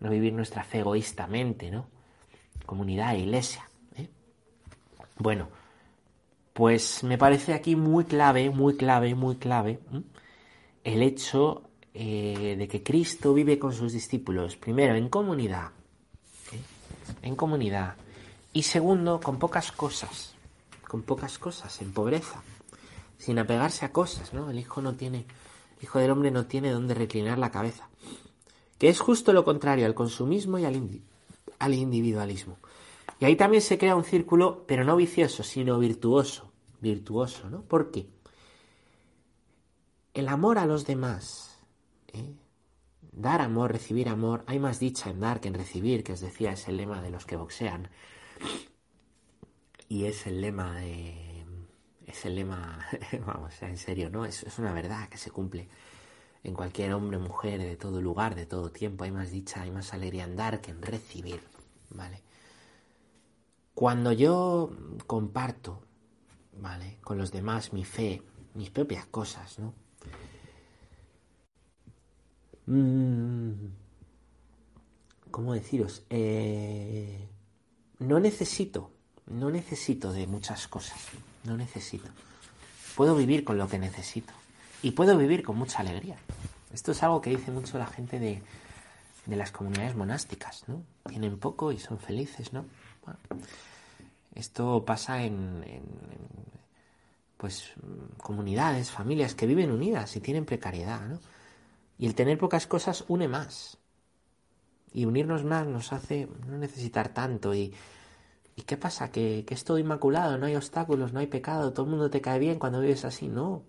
No 0.00 0.10
vivir 0.10 0.32
nuestra 0.32 0.62
fe 0.62 0.80
egoístamente, 0.80 1.70
¿no? 1.70 1.86
Comunidad, 2.66 3.14
iglesia. 3.14 3.68
¿eh? 3.96 4.08
Bueno, 5.18 5.48
pues 6.52 7.02
me 7.02 7.18
parece 7.18 7.54
aquí 7.54 7.74
muy 7.74 8.04
clave, 8.04 8.50
muy 8.50 8.76
clave, 8.76 9.14
muy 9.14 9.36
clave. 9.36 9.80
El 10.84 11.02
hecho 11.02 11.62
eh, 11.94 12.56
de 12.58 12.68
que 12.68 12.82
Cristo 12.82 13.32
vive 13.32 13.58
con 13.58 13.72
sus 13.72 13.92
discípulos, 13.92 14.56
primero 14.56 14.94
en 14.94 15.08
comunidad, 15.08 15.70
¿eh? 16.52 16.60
en 17.22 17.34
comunidad, 17.34 17.96
y 18.52 18.62
segundo 18.62 19.18
con 19.20 19.38
pocas 19.38 19.72
cosas, 19.72 20.34
con 20.86 21.02
pocas 21.02 21.38
cosas, 21.38 21.80
en 21.80 21.92
pobreza, 21.92 22.42
sin 23.16 23.38
apegarse 23.38 23.84
a 23.84 23.92
cosas, 23.92 24.34
¿no? 24.34 24.50
El 24.50 24.58
hijo 24.58 24.82
no 24.82 24.94
tiene, 24.94 25.26
el 25.78 25.84
hijo 25.84 25.98
del 25.98 26.10
hombre 26.10 26.30
no 26.30 26.46
tiene 26.46 26.70
donde 26.70 26.94
reclinar 26.94 27.38
la 27.38 27.50
cabeza, 27.50 27.88
que 28.78 28.88
es 28.88 29.00
justo 29.00 29.32
lo 29.32 29.44
contrario 29.44 29.86
al 29.86 29.94
consumismo 29.94 30.58
y 30.58 30.66
al, 30.66 30.76
indi 30.76 31.02
al 31.58 31.74
individualismo. 31.74 32.58
Y 33.20 33.24
ahí 33.24 33.36
también 33.36 33.62
se 33.62 33.78
crea 33.78 33.96
un 33.96 34.04
círculo, 34.04 34.64
pero 34.66 34.84
no 34.84 34.96
vicioso, 34.96 35.42
sino 35.42 35.78
virtuoso, 35.78 36.52
virtuoso, 36.80 37.48
¿no? 37.48 37.62
¿Por 37.62 37.90
qué? 37.90 38.06
El 40.14 40.28
amor 40.28 40.58
a 40.58 40.66
los 40.66 40.86
demás, 40.86 41.58
¿eh? 42.12 42.36
Dar 43.12 43.40
amor, 43.40 43.72
recibir 43.72 44.08
amor. 44.08 44.44
Hay 44.46 44.60
más 44.60 44.78
dicha 44.78 45.10
en 45.10 45.18
dar 45.18 45.40
que 45.40 45.48
en 45.48 45.54
recibir, 45.54 46.04
que 46.04 46.12
os 46.12 46.20
decía, 46.20 46.52
es 46.52 46.68
el 46.68 46.76
lema 46.76 47.02
de 47.02 47.10
los 47.10 47.26
que 47.26 47.36
boxean. 47.36 47.90
Y 49.88 50.04
es 50.04 50.26
el 50.28 50.40
lema 50.40 50.76
de... 50.76 51.44
Es 52.06 52.24
el 52.26 52.36
lema, 52.36 52.86
vamos, 53.26 53.60
en 53.62 53.76
serio, 53.76 54.08
¿no? 54.08 54.24
Es, 54.24 54.44
es 54.44 54.58
una 54.60 54.72
verdad 54.72 55.08
que 55.08 55.18
se 55.18 55.32
cumple 55.32 55.68
en 56.44 56.54
cualquier 56.54 56.92
hombre, 56.94 57.18
mujer, 57.18 57.60
de 57.60 57.76
todo 57.76 58.00
lugar, 58.00 58.36
de 58.36 58.46
todo 58.46 58.70
tiempo. 58.70 59.02
Hay 59.02 59.10
más 59.10 59.32
dicha, 59.32 59.62
hay 59.62 59.72
más 59.72 59.94
alegría 59.94 60.24
en 60.24 60.36
dar 60.36 60.60
que 60.60 60.70
en 60.70 60.82
recibir, 60.82 61.40
¿vale? 61.90 62.22
Cuando 63.74 64.12
yo 64.12 64.70
comparto, 65.08 65.82
¿vale? 66.52 66.98
Con 67.02 67.18
los 67.18 67.32
demás 67.32 67.72
mi 67.72 67.84
fe, 67.84 68.22
mis 68.54 68.70
propias 68.70 69.06
cosas, 69.06 69.58
¿no? 69.58 69.83
Mm, 72.66 73.52
¿Cómo 75.30 75.54
deciros? 75.54 76.04
Eh, 76.10 77.28
no 77.98 78.20
necesito, 78.20 78.90
no 79.26 79.50
necesito 79.50 80.12
de 80.12 80.26
muchas 80.26 80.68
cosas, 80.68 80.98
no 81.44 81.56
necesito. 81.56 82.08
Puedo 82.94 83.16
vivir 83.16 83.44
con 83.44 83.58
lo 83.58 83.68
que 83.68 83.78
necesito 83.78 84.32
y 84.82 84.92
puedo 84.92 85.18
vivir 85.18 85.42
con 85.42 85.56
mucha 85.56 85.80
alegría. 85.80 86.16
Esto 86.72 86.92
es 86.92 87.02
algo 87.02 87.20
que 87.20 87.30
dice 87.30 87.50
mucho 87.50 87.78
la 87.78 87.86
gente 87.86 88.18
de, 88.18 88.42
de 89.26 89.36
las 89.36 89.50
comunidades 89.50 89.96
monásticas, 89.96 90.64
¿no? 90.68 90.82
Tienen 91.08 91.38
poco 91.38 91.72
y 91.72 91.78
son 91.78 91.98
felices, 91.98 92.52
¿no? 92.52 92.64
esto 94.34 94.84
pasa 94.84 95.22
en, 95.22 95.62
en, 95.66 95.82
pues 97.36 97.72
comunidades, 98.16 98.90
familias 98.90 99.34
que 99.34 99.46
viven 99.46 99.70
unidas 99.70 100.16
y 100.16 100.20
tienen 100.20 100.44
precariedad, 100.44 101.06
¿no? 101.06 101.20
Y 101.98 102.06
el 102.06 102.14
tener 102.14 102.38
pocas 102.38 102.66
cosas 102.66 103.04
une 103.08 103.28
más. 103.28 103.78
Y 104.92 105.04
unirnos 105.04 105.44
más 105.44 105.66
nos 105.66 105.92
hace 105.92 106.28
no 106.46 106.58
necesitar 106.58 107.08
tanto. 107.08 107.54
¿Y, 107.54 107.74
¿y 108.56 108.62
qué 108.62 108.76
pasa? 108.76 109.10
¿Que, 109.10 109.44
que 109.46 109.54
es 109.54 109.64
todo 109.64 109.78
inmaculado, 109.78 110.38
no 110.38 110.46
hay 110.46 110.56
obstáculos, 110.56 111.12
no 111.12 111.20
hay 111.20 111.26
pecado, 111.26 111.72
todo 111.72 111.84
el 111.86 111.90
mundo 111.90 112.10
te 112.10 112.20
cae 112.20 112.38
bien 112.38 112.58
cuando 112.58 112.80
vives 112.80 113.04
así. 113.04 113.28
No. 113.28 113.62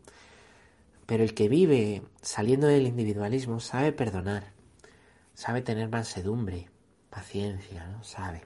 Pero 1.05 1.23
el 1.23 1.33
que 1.33 1.49
vive 1.49 2.03
saliendo 2.21 2.67
del 2.67 2.87
individualismo 2.87 3.59
sabe 3.59 3.91
perdonar, 3.91 4.53
sabe 5.33 5.61
tener 5.61 5.89
mansedumbre, 5.89 6.69
paciencia, 7.09 7.87
¿no? 7.87 8.03
Sabe. 8.03 8.41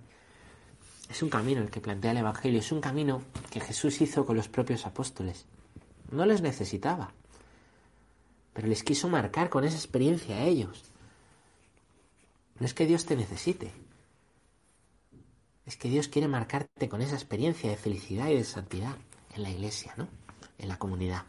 Es 1.09 1.23
un 1.23 1.29
camino 1.29 1.61
el 1.61 1.71
que 1.71 1.81
plantea 1.81 2.11
el 2.11 2.17
Evangelio, 2.17 2.59
es 2.59 2.71
un 2.71 2.81
camino 2.81 3.21
que 3.49 3.59
Jesús 3.59 4.01
hizo 4.01 4.25
con 4.25 4.35
los 4.35 4.49
propios 4.49 4.85
apóstoles. 4.85 5.45
No 6.11 6.25
les 6.25 6.41
necesitaba, 6.41 7.13
pero 8.59 8.67
les 8.67 8.83
quiso 8.83 9.07
marcar 9.07 9.49
con 9.49 9.63
esa 9.63 9.77
experiencia 9.77 10.35
a 10.35 10.43
ellos. 10.43 10.83
No 12.59 12.65
es 12.65 12.73
que 12.73 12.85
Dios 12.85 13.05
te 13.05 13.15
necesite, 13.15 13.71
es 15.65 15.77
que 15.77 15.87
Dios 15.87 16.09
quiere 16.09 16.27
marcarte 16.27 16.89
con 16.89 17.01
esa 17.01 17.15
experiencia 17.15 17.69
de 17.69 17.77
felicidad 17.77 18.27
y 18.27 18.35
de 18.35 18.43
santidad 18.43 18.97
en 19.33 19.43
la 19.43 19.49
iglesia, 19.49 19.93
¿no? 19.95 20.09
En 20.57 20.67
la 20.67 20.77
comunidad. 20.77 21.23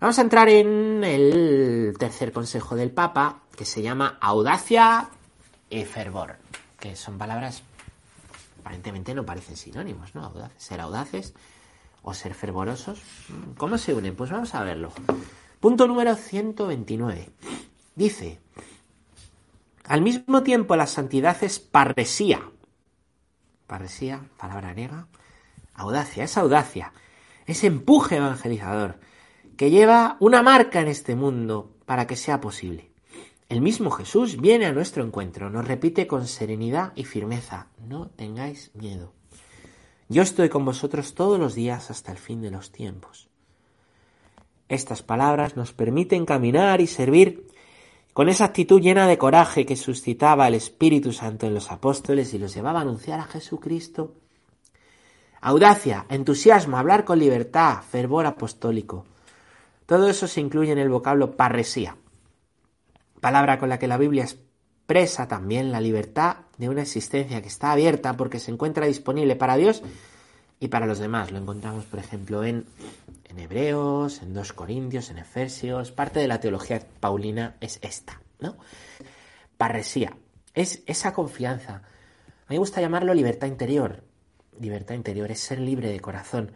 Vamos 0.00 0.18
a 0.18 0.22
entrar 0.22 0.48
en 0.48 1.04
el 1.04 1.94
tercer 1.96 2.32
consejo 2.32 2.74
del 2.74 2.90
Papa, 2.90 3.42
que 3.56 3.64
se 3.64 3.80
llama 3.80 4.18
audacia 4.20 5.10
y 5.70 5.84
fervor, 5.84 6.38
que 6.80 6.96
son 6.96 7.16
palabras 7.16 7.62
aparentemente 8.58 9.14
no 9.14 9.24
parecen 9.24 9.56
sinónimos, 9.56 10.16
¿no? 10.16 10.32
Ser 10.56 10.80
audaces 10.80 11.32
o 12.02 12.12
ser 12.12 12.34
fervorosos. 12.34 13.00
¿Cómo 13.56 13.78
se 13.78 13.94
unen? 13.94 14.16
Pues 14.16 14.32
vamos 14.32 14.52
a 14.56 14.64
verlo. 14.64 14.92
Punto 15.60 15.88
número 15.88 16.14
129. 16.14 17.30
Dice, 17.96 18.38
al 19.84 20.02
mismo 20.02 20.42
tiempo 20.44 20.76
la 20.76 20.86
santidad 20.86 21.42
es 21.42 21.58
parresía. 21.58 22.48
Parresía, 23.66 24.22
palabra 24.36 24.72
griega. 24.72 25.08
Audacia, 25.74 26.24
es 26.24 26.38
audacia. 26.38 26.92
Es 27.46 27.64
empuje 27.64 28.16
evangelizador 28.16 29.00
que 29.56 29.70
lleva 29.70 30.16
una 30.20 30.42
marca 30.42 30.80
en 30.80 30.86
este 30.86 31.16
mundo 31.16 31.74
para 31.84 32.06
que 32.06 32.14
sea 32.14 32.40
posible. 32.40 32.92
El 33.48 33.60
mismo 33.60 33.90
Jesús 33.90 34.40
viene 34.40 34.66
a 34.66 34.72
nuestro 34.72 35.02
encuentro, 35.02 35.50
nos 35.50 35.66
repite 35.66 36.06
con 36.06 36.28
serenidad 36.28 36.92
y 36.94 37.04
firmeza, 37.04 37.66
no 37.84 38.08
tengáis 38.10 38.70
miedo. 38.74 39.12
Yo 40.08 40.22
estoy 40.22 40.48
con 40.48 40.64
vosotros 40.64 41.14
todos 41.14 41.40
los 41.40 41.56
días 41.56 41.90
hasta 41.90 42.12
el 42.12 42.18
fin 42.18 42.40
de 42.40 42.52
los 42.52 42.70
tiempos. 42.70 43.27
Estas 44.68 45.02
palabras 45.02 45.56
nos 45.56 45.72
permiten 45.72 46.26
caminar 46.26 46.80
y 46.80 46.86
servir 46.86 47.46
con 48.12 48.28
esa 48.28 48.44
actitud 48.44 48.80
llena 48.80 49.06
de 49.06 49.16
coraje 49.16 49.64
que 49.64 49.76
suscitaba 49.76 50.48
el 50.48 50.54
Espíritu 50.54 51.12
Santo 51.12 51.46
en 51.46 51.54
los 51.54 51.70
apóstoles 51.70 52.34
y 52.34 52.38
los 52.38 52.54
llevaba 52.54 52.80
a 52.80 52.82
anunciar 52.82 53.20
a 53.20 53.24
Jesucristo. 53.24 54.14
Audacia, 55.40 56.04
entusiasmo, 56.08 56.76
hablar 56.76 57.04
con 57.04 57.18
libertad, 57.18 57.80
fervor 57.88 58.26
apostólico. 58.26 59.06
Todo 59.86 60.08
eso 60.08 60.26
se 60.26 60.40
incluye 60.40 60.72
en 60.72 60.78
el 60.78 60.90
vocablo 60.90 61.36
parresía, 61.36 61.96
palabra 63.20 63.58
con 63.58 63.68
la 63.68 63.78
que 63.78 63.88
la 63.88 63.96
Biblia 63.96 64.24
expresa 64.24 65.28
también 65.28 65.72
la 65.72 65.80
libertad 65.80 66.38
de 66.58 66.68
una 66.68 66.82
existencia 66.82 67.40
que 67.40 67.48
está 67.48 67.72
abierta 67.72 68.14
porque 68.16 68.40
se 68.40 68.50
encuentra 68.50 68.86
disponible 68.86 69.36
para 69.36 69.56
Dios 69.56 69.82
y 70.60 70.68
para 70.68 70.86
los 70.86 70.98
demás. 70.98 71.30
Lo 71.30 71.38
encontramos, 71.38 71.84
por 71.84 72.00
ejemplo, 72.00 72.44
en 72.44 72.66
en 73.28 73.38
Hebreos, 73.38 74.22
en 74.22 74.34
2 74.34 74.52
Corintios, 74.52 75.10
en 75.10 75.18
Efesios. 75.18 75.92
Parte 75.92 76.20
de 76.20 76.28
la 76.28 76.40
teología 76.40 76.80
paulina 77.00 77.56
es 77.60 77.78
esta, 77.82 78.20
¿no? 78.40 78.56
Parresía. 79.56 80.16
Es 80.54 80.82
esa 80.86 81.12
confianza. 81.12 81.76
A 81.76 82.50
mí 82.50 82.56
me 82.56 82.58
gusta 82.58 82.80
llamarlo 82.80 83.14
libertad 83.14 83.46
interior. 83.46 84.04
Libertad 84.58 84.94
interior 84.94 85.30
es 85.30 85.40
ser 85.40 85.60
libre 85.60 85.90
de 85.90 86.00
corazón. 86.00 86.52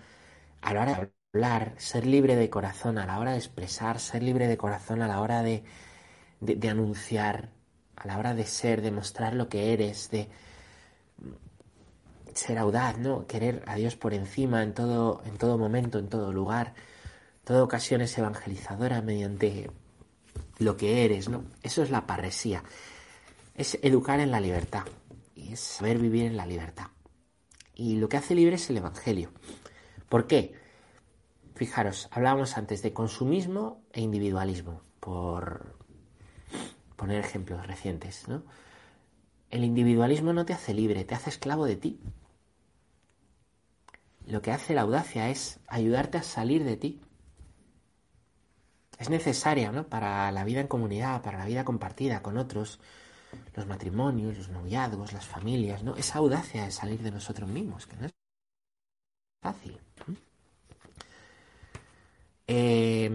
A 0.61 0.73
la 0.75 0.83
hora 0.83 0.95
de 0.95 1.11
hablar, 1.35 1.75
ser 1.76 2.07
libre 2.07 2.37
de 2.37 2.50
corazón 2.50 2.99
a 2.99 3.07
la 3.07 3.19
hora 3.19 3.33
de 3.33 3.38
expresar, 3.38 4.00
ser 4.00 4.23
libre 4.23 4.49
de 4.49 4.57
corazón 4.57 5.02
a 5.02 5.09
la 5.09 5.21
hora 5.21 5.43
de, 5.43 5.64
de, 6.41 6.57
de 6.57 6.69
anunciar, 6.69 7.50
a 7.97 8.07
la 8.07 8.19
hora 8.19 8.35
de 8.35 8.47
ser, 8.47 8.83
de 8.83 8.91
mostrar 8.91 9.35
lo 9.35 9.49
que 9.49 9.73
eres, 9.73 10.11
de 10.11 10.29
ser 12.35 12.59
audaz, 12.59 12.99
¿no? 12.99 13.27
Querer 13.27 13.62
a 13.67 13.77
Dios 13.77 13.97
por 13.97 14.15
encima 14.15 14.62
en 14.62 14.75
todo, 14.75 15.23
en 15.25 15.37
todo 15.39 15.59
momento, 15.59 15.99
en 15.99 16.09
todo 16.09 16.33
lugar. 16.33 16.75
Toda 17.45 17.62
ocasión 17.62 18.01
es 18.01 18.17
evangelizadora 18.17 19.03
mediante 19.03 19.71
lo 20.59 20.77
que 20.77 21.05
eres, 21.05 21.29
¿no? 21.29 21.45
Eso 21.62 21.83
es 21.83 21.91
la 21.91 22.07
parresía. 22.07 22.62
Es 23.55 23.79
educar 23.83 24.21
en 24.21 24.31
la 24.31 24.41
libertad. 24.41 24.85
Y 25.35 25.53
es 25.53 25.61
saber 25.61 25.99
vivir 25.99 26.27
en 26.27 26.37
la 26.37 26.47
libertad. 26.47 26.87
Y 27.75 27.97
lo 27.97 28.09
que 28.09 28.17
hace 28.17 28.35
libre 28.35 28.57
es 28.57 28.71
el 28.71 28.77
Evangelio. 28.77 29.33
¿Por 30.09 30.27
qué? 30.27 30.55
Fijaros, 31.55 32.09
hablábamos 32.11 32.57
antes 32.57 32.83
de 32.83 32.93
consumismo 32.93 33.83
e 33.93 34.01
individualismo, 34.01 34.83
por 35.01 35.77
poner 36.97 37.21
ejemplos 37.21 37.67
recientes, 37.67 38.29
¿no? 38.29 38.45
El 39.51 39.65
individualismo 39.65 40.33
no 40.33 40.47
te 40.47 40.53
hace 40.53 40.75
libre, 40.75 41.05
te 41.05 41.15
hace 41.15 41.31
esclavo 41.31 41.67
de 41.67 41.77
ti 41.77 42.01
lo 44.33 44.41
que 44.41 44.51
hace 44.51 44.75
la 44.75 44.81
audacia 44.81 45.29
es 45.29 45.61
ayudarte 45.69 46.17
a 46.17 46.23
salir 46.23 46.65
de 46.65 46.79
ti. 46.79 47.03
Es 48.99 49.11
necesaria 49.11 49.71
¿no? 49.73 49.87
para 49.87 50.33
la 50.33 50.43
vida 50.45 50.61
en 50.61 50.69
comunidad, 50.69 51.21
para 51.21 51.37
la 51.37 51.45
vida 51.45 51.67
compartida 51.67 52.23
con 52.23 52.39
otros, 52.39 52.81
los 53.55 53.67
matrimonios, 53.67 54.39
los 54.39 54.49
noviazgos, 54.49 55.12
las 55.12 55.27
familias, 55.27 55.83
¿no? 55.83 55.97
Esa 55.97 56.19
audacia 56.19 56.65
de 56.65 56.71
salir 56.71 57.03
de 57.03 57.11
nosotros 57.11 57.47
mismos, 57.49 57.87
que 57.87 57.97
no 57.97 58.07
es 58.07 58.12
fácil. 59.43 59.79
Eh, 62.47 63.11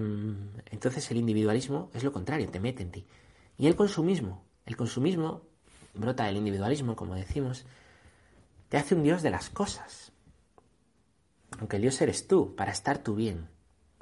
entonces 0.70 1.10
el 1.10 1.18
individualismo 1.18 1.90
es 1.96 2.04
lo 2.04 2.14
contrario, 2.14 2.48
te 2.50 2.60
mete 2.60 2.84
en 2.84 2.92
ti. 2.92 3.08
Y 3.58 3.66
el 3.66 3.76
consumismo, 3.76 4.44
el 4.68 4.78
consumismo 4.78 5.42
brota 5.96 6.26
del 6.26 6.38
individualismo, 6.38 6.96
como 6.96 7.16
decimos, 7.16 7.66
te 8.70 8.78
hace 8.78 8.94
un 8.94 9.02
dios 9.02 9.24
de 9.24 9.32
las 9.32 9.50
cosas. 9.50 10.12
Aunque 11.60 11.78
el 11.78 11.84
Dios 11.84 12.02
eres 12.02 12.28
tú, 12.28 12.56
para 12.56 12.72
estar 12.72 13.00
tú 13.00 13.16
bien, 13.16 13.50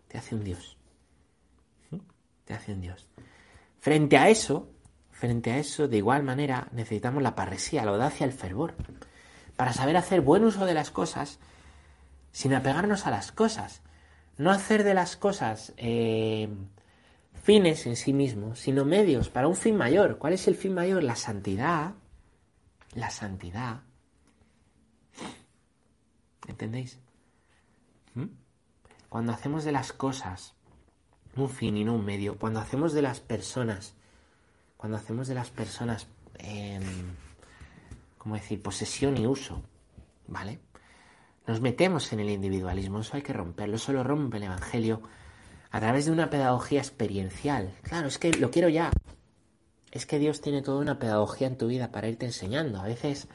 te 0.07 0.17
hace 0.17 0.35
un 0.35 0.43
Dios. 0.43 0.77
Te 2.45 2.53
hace 2.53 2.73
un 2.73 2.81
Dios. 2.81 3.07
Frente 3.79 4.17
a 4.17 4.29
eso, 4.29 4.69
frente 5.11 5.51
a 5.51 5.57
eso, 5.57 5.87
de 5.87 5.97
igual 5.97 6.23
manera, 6.23 6.67
necesitamos 6.71 7.23
la 7.23 7.35
parresía, 7.35 7.85
la 7.85 7.91
audacia, 7.91 8.25
el 8.25 8.33
fervor, 8.33 8.75
para 9.55 9.73
saber 9.73 9.97
hacer 9.97 10.21
buen 10.21 10.43
uso 10.43 10.65
de 10.65 10.73
las 10.73 10.91
cosas 10.91 11.39
sin 12.31 12.53
apegarnos 12.53 13.07
a 13.07 13.11
las 13.11 13.31
cosas. 13.31 13.81
No 14.37 14.51
hacer 14.51 14.83
de 14.83 14.93
las 14.93 15.15
cosas 15.15 15.73
eh, 15.77 16.49
fines 17.41 17.85
en 17.85 17.95
sí 17.95 18.11
mismos, 18.11 18.59
sino 18.59 18.83
medios 18.83 19.29
para 19.29 19.47
un 19.47 19.55
fin 19.55 19.77
mayor. 19.77 20.17
¿Cuál 20.17 20.33
es 20.33 20.47
el 20.47 20.55
fin 20.55 20.73
mayor? 20.73 21.03
La 21.03 21.15
santidad. 21.15 21.93
La 22.93 23.09
santidad. 23.09 23.81
¿Entendéis? 26.47 26.99
Cuando 29.09 29.31
hacemos 29.31 29.63
de 29.63 29.71
las 29.71 29.93
cosas 29.93 30.53
un 31.35 31.49
fin 31.49 31.77
y 31.77 31.83
no 31.83 31.95
un 31.95 32.05
medio, 32.05 32.37
cuando 32.37 32.59
hacemos 32.59 32.93
de 32.93 33.01
las 33.01 33.19
personas, 33.19 33.93
cuando 34.77 34.97
hacemos 34.97 35.27
de 35.27 35.35
las 35.35 35.49
personas, 35.49 36.07
eh, 36.39 36.79
¿cómo 38.17 38.35
decir?, 38.35 38.61
posesión 38.61 39.17
y 39.17 39.27
uso, 39.27 39.61
¿vale? 40.27 40.59
Nos 41.47 41.61
metemos 41.61 42.11
en 42.13 42.21
el 42.21 42.29
individualismo, 42.29 42.99
eso 42.99 43.17
hay 43.17 43.21
que 43.21 43.33
romperlo, 43.33 43.75
eso 43.75 43.93
lo 43.93 44.03
rompe 44.03 44.37
el 44.37 44.43
Evangelio 44.43 45.01
a 45.71 45.79
través 45.79 46.05
de 46.05 46.11
una 46.11 46.29
pedagogía 46.29 46.79
experiencial. 46.79 47.73
Claro, 47.83 48.07
es 48.07 48.17
que 48.17 48.31
lo 48.31 48.49
quiero 48.49 48.69
ya. 48.69 48.91
Es 49.91 50.05
que 50.05 50.19
Dios 50.19 50.41
tiene 50.41 50.61
toda 50.61 50.79
una 50.79 50.99
pedagogía 50.99 51.47
en 51.47 51.57
tu 51.57 51.67
vida 51.67 51.91
para 51.91 52.07
irte 52.07 52.25
enseñando. 52.25 52.79
A 52.79 52.85
veces 52.85 53.27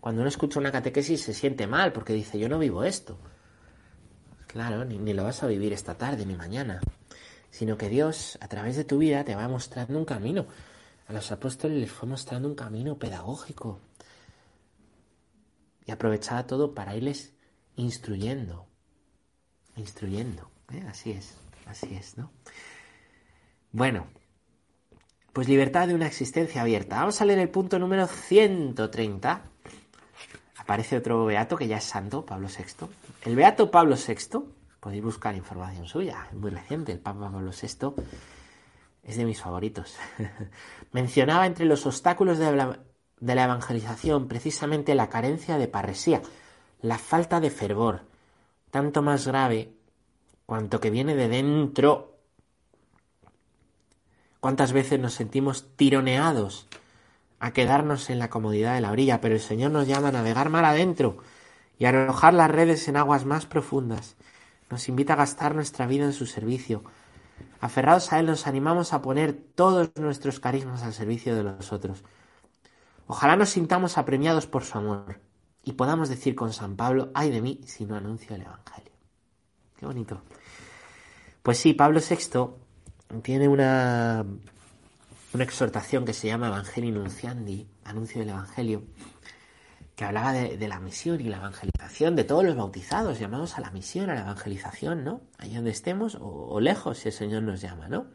Cuando 0.00 0.22
uno 0.22 0.28
escucha 0.28 0.58
una 0.58 0.72
catequesis 0.72 1.20
se 1.20 1.34
siente 1.34 1.66
mal 1.66 1.92
porque 1.92 2.14
dice, 2.14 2.38
yo 2.38 2.48
no 2.48 2.58
vivo 2.58 2.84
esto. 2.84 3.18
Claro, 4.50 4.84
ni, 4.84 4.98
ni 4.98 5.12
lo 5.12 5.22
vas 5.22 5.44
a 5.44 5.46
vivir 5.46 5.72
esta 5.72 5.96
tarde 5.96 6.26
ni 6.26 6.34
mañana. 6.34 6.80
Sino 7.50 7.76
que 7.76 7.88
Dios, 7.88 8.36
a 8.40 8.48
través 8.48 8.76
de 8.76 8.84
tu 8.84 8.98
vida, 8.98 9.22
te 9.24 9.36
va 9.36 9.46
mostrando 9.46 9.96
un 9.96 10.04
camino. 10.04 10.46
A 11.06 11.12
los 11.12 11.30
apóstoles 11.30 11.78
les 11.78 11.90
fue 11.90 12.08
mostrando 12.08 12.48
un 12.48 12.56
camino 12.56 12.98
pedagógico. 12.98 13.78
Y 15.86 15.92
aprovechaba 15.92 16.48
todo 16.48 16.74
para 16.74 16.96
irles 16.96 17.32
instruyendo. 17.76 18.66
Instruyendo. 19.76 20.50
¿eh? 20.72 20.84
Así 20.88 21.12
es, 21.12 21.36
así 21.66 21.94
es, 21.94 22.18
¿no? 22.18 22.32
Bueno, 23.70 24.08
pues 25.32 25.48
libertad 25.48 25.86
de 25.86 25.94
una 25.94 26.08
existencia 26.08 26.62
abierta. 26.62 26.96
Vamos 26.96 27.20
a 27.20 27.24
leer 27.24 27.38
el 27.38 27.50
punto 27.50 27.78
número 27.78 28.08
130. 28.08 29.49
Aparece 30.70 30.98
otro 30.98 31.24
beato 31.24 31.56
que 31.56 31.66
ya 31.66 31.78
es 31.78 31.84
santo, 31.84 32.24
Pablo 32.24 32.46
VI. 32.46 32.86
El 33.24 33.34
beato 33.34 33.72
Pablo 33.72 33.96
VI, 33.96 34.38
podéis 34.78 35.02
buscar 35.02 35.34
información 35.34 35.88
suya, 35.88 36.28
es 36.30 36.38
muy 36.38 36.48
reciente, 36.50 36.92
el 36.92 37.00
Papa 37.00 37.28
Pablo 37.28 37.50
VI 37.50 37.92
es 39.02 39.16
de 39.16 39.24
mis 39.24 39.40
favoritos. 39.40 39.96
Mencionaba 40.92 41.46
entre 41.46 41.64
los 41.64 41.86
obstáculos 41.86 42.38
de 42.38 42.52
la, 42.54 42.78
de 43.18 43.34
la 43.34 43.44
evangelización 43.46 44.28
precisamente 44.28 44.94
la 44.94 45.08
carencia 45.08 45.58
de 45.58 45.66
parresía, 45.66 46.22
la 46.82 46.98
falta 46.98 47.40
de 47.40 47.50
fervor, 47.50 48.02
tanto 48.70 49.02
más 49.02 49.26
grave 49.26 49.72
cuanto 50.46 50.78
que 50.78 50.90
viene 50.90 51.16
de 51.16 51.26
dentro 51.26 52.10
¿Cuántas 54.38 54.72
veces 54.72 55.00
nos 55.00 55.14
sentimos 55.14 55.76
tironeados 55.76 56.68
a 57.40 57.52
quedarnos 57.52 58.10
en 58.10 58.18
la 58.18 58.30
comodidad 58.30 58.74
de 58.74 58.82
la 58.82 58.92
orilla? 58.92 59.20
Pero 59.20 59.34
el 59.34 59.40
Señor 59.40 59.72
nos 59.72 59.88
llama 59.88 60.08
a 60.08 60.12
navegar 60.12 60.50
mar 60.50 60.64
adentro 60.64 61.18
y 61.78 61.86
a 61.86 61.88
arrojar 61.88 62.34
las 62.34 62.50
redes 62.50 62.86
en 62.88 62.96
aguas 62.96 63.24
más 63.24 63.46
profundas. 63.46 64.16
Nos 64.70 64.88
invita 64.88 65.14
a 65.14 65.16
gastar 65.16 65.54
nuestra 65.54 65.86
vida 65.86 66.04
en 66.04 66.12
su 66.12 66.26
servicio. 66.26 66.84
Aferrados 67.60 68.12
a 68.12 68.20
Él 68.20 68.26
nos 68.26 68.46
animamos 68.46 68.92
a 68.92 69.02
poner 69.02 69.32
todos 69.32 69.90
nuestros 69.96 70.38
carismas 70.38 70.82
al 70.82 70.92
servicio 70.92 71.34
de 71.34 71.42
los 71.42 71.72
otros. 71.72 72.04
Ojalá 73.06 73.34
nos 73.34 73.50
sintamos 73.50 73.98
apremiados 73.98 74.46
por 74.46 74.64
su 74.64 74.78
amor 74.78 75.20
y 75.64 75.72
podamos 75.72 76.08
decir 76.08 76.34
con 76.34 76.52
San 76.52 76.76
Pablo, 76.76 77.10
ay 77.14 77.30
de 77.30 77.42
mí 77.42 77.60
si 77.66 77.84
no 77.84 77.96
anuncio 77.96 78.36
el 78.36 78.42
Evangelio. 78.42 78.92
Qué 79.76 79.86
bonito. 79.86 80.22
Pues 81.42 81.58
sí, 81.58 81.72
Pablo 81.72 82.00
VI 82.00 83.20
tiene 83.22 83.48
una, 83.48 84.24
una 85.32 85.44
exhortación 85.44 86.04
que 86.04 86.12
se 86.12 86.26
llama 86.26 86.48
Evangelii 86.48 86.90
Nunciandi, 86.90 87.68
anuncio 87.84 88.20
del 88.20 88.30
Evangelio, 88.30 88.84
que 89.94 90.04
hablaba 90.04 90.32
de, 90.32 90.68
la 90.68 90.80
misión 90.80 91.20
y 91.20 91.24
la 91.24 91.36
evangelización 91.36 92.16
de 92.16 92.24
todos 92.24 92.44
los 92.44 92.56
bautizados, 92.56 93.18
llamados 93.18 93.58
a 93.58 93.60
la 93.60 93.70
misión, 93.70 94.10
a 94.10 94.14
la 94.14 94.22
evangelización, 94.22 95.04
¿no? 95.04 95.20
Allí 95.38 95.54
donde 95.54 95.70
estemos 95.70 96.14
o, 96.14 96.26
o 96.26 96.60
lejos, 96.60 96.98
si 96.98 97.08
el 97.08 97.14
Señor 97.14 97.42
nos 97.42 97.60
llama, 97.60 97.88
¿no? 97.88 98.06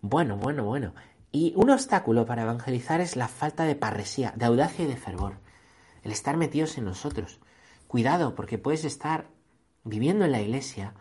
Bueno, 0.00 0.36
bueno, 0.36 0.64
bueno. 0.64 0.94
Y 1.32 1.52
un 1.56 1.70
obstáculo 1.70 2.24
para 2.24 2.42
evangelizar 2.42 3.00
es 3.00 3.16
la 3.16 3.28
falta 3.28 3.64
de 3.64 3.74
parresía, 3.74 4.32
de 4.36 4.44
audacia 4.46 4.84
y 4.84 4.88
de 4.88 4.96
fervor. 4.96 5.38
El 6.02 6.12
estar 6.12 6.36
metidos 6.36 6.78
en 6.78 6.84
nosotros. 6.84 7.40
Cuidado, 7.88 8.34
porque 8.34 8.58
puedes 8.58 8.84
estar 8.84 9.26
viviendo 9.82 10.24
en 10.24 10.32
la 10.32 10.40
iglesia 10.40 10.94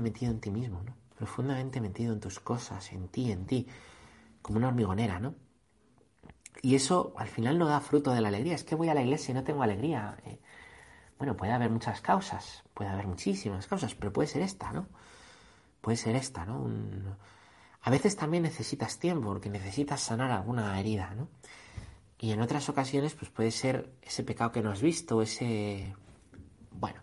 metido 0.00 0.32
en 0.32 0.40
ti 0.40 0.50
mismo, 0.50 0.82
¿no? 0.82 0.96
profundamente 1.16 1.80
metido 1.80 2.12
en 2.12 2.20
tus 2.20 2.40
cosas, 2.40 2.92
en 2.92 3.08
ti, 3.08 3.30
en 3.30 3.46
ti, 3.46 3.66
como 4.42 4.58
una 4.58 4.68
hormigonera, 4.68 5.18
¿no? 5.20 5.34
Y 6.60 6.74
eso 6.74 7.14
al 7.16 7.28
final 7.28 7.58
no 7.58 7.66
da 7.66 7.80
fruto 7.80 8.12
de 8.12 8.20
la 8.20 8.28
alegría. 8.28 8.54
Es 8.54 8.64
que 8.64 8.74
voy 8.74 8.88
a 8.88 8.94
la 8.94 9.02
iglesia 9.02 9.32
y 9.32 9.34
no 9.34 9.44
tengo 9.44 9.62
alegría. 9.62 10.16
Eh, 10.24 10.40
bueno, 11.18 11.36
puede 11.36 11.52
haber 11.52 11.70
muchas 11.70 12.00
causas, 12.00 12.62
puede 12.74 12.90
haber 12.90 13.06
muchísimas 13.06 13.66
causas, 13.66 13.94
pero 13.94 14.12
puede 14.12 14.28
ser 14.28 14.42
esta, 14.42 14.72
¿no? 14.72 14.88
Puede 15.80 15.96
ser 15.96 16.16
esta, 16.16 16.44
¿no? 16.44 16.68
A 17.80 17.90
veces 17.90 18.16
también 18.16 18.44
necesitas 18.44 18.98
tiempo, 18.98 19.28
porque 19.28 19.50
necesitas 19.50 20.00
sanar 20.00 20.30
alguna 20.30 20.78
herida, 20.78 21.14
¿no? 21.16 21.28
Y 22.18 22.30
en 22.30 22.40
otras 22.40 22.68
ocasiones, 22.68 23.14
pues 23.14 23.30
puede 23.30 23.50
ser 23.50 23.92
ese 24.02 24.22
pecado 24.22 24.52
que 24.52 24.62
no 24.62 24.70
has 24.70 24.80
visto, 24.80 25.22
ese... 25.22 25.94
Bueno, 26.70 27.00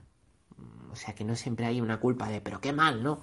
o 0.91 0.95
sea 0.95 1.13
que 1.13 1.25
no 1.25 1.35
siempre 1.35 1.65
hay 1.65 1.81
una 1.81 1.99
culpa 1.99 2.29
de, 2.29 2.39
pero 2.39 2.61
qué 2.61 2.71
mal, 2.71 3.03
¿no? 3.03 3.21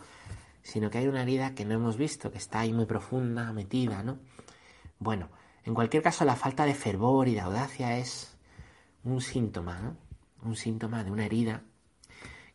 Sino 0.67 0.91
que 0.91 0.99
hay 0.99 1.07
una 1.07 1.23
herida 1.23 1.55
que 1.55 1.65
no 1.65 1.75
hemos 1.75 1.97
visto, 1.97 2.33
que 2.33 2.39
está 2.39 2.61
ahí 2.61 2.73
muy 2.73 2.87
profunda, 2.87 3.53
metida, 3.53 4.03
¿no? 4.03 4.19
Bueno, 4.99 5.29
en 5.65 5.75
cualquier 5.75 6.03
caso, 6.03 6.25
la 6.25 6.35
falta 6.35 6.65
de 6.65 6.75
fervor 6.75 7.29
y 7.29 7.35
de 7.35 7.41
audacia 7.41 7.99
es 7.99 8.37
un 9.05 9.21
síntoma, 9.21 9.79
¿no? 9.79 9.97
Un 10.43 10.57
síntoma 10.57 11.05
de 11.05 11.13
una 11.13 11.25
herida 11.25 11.63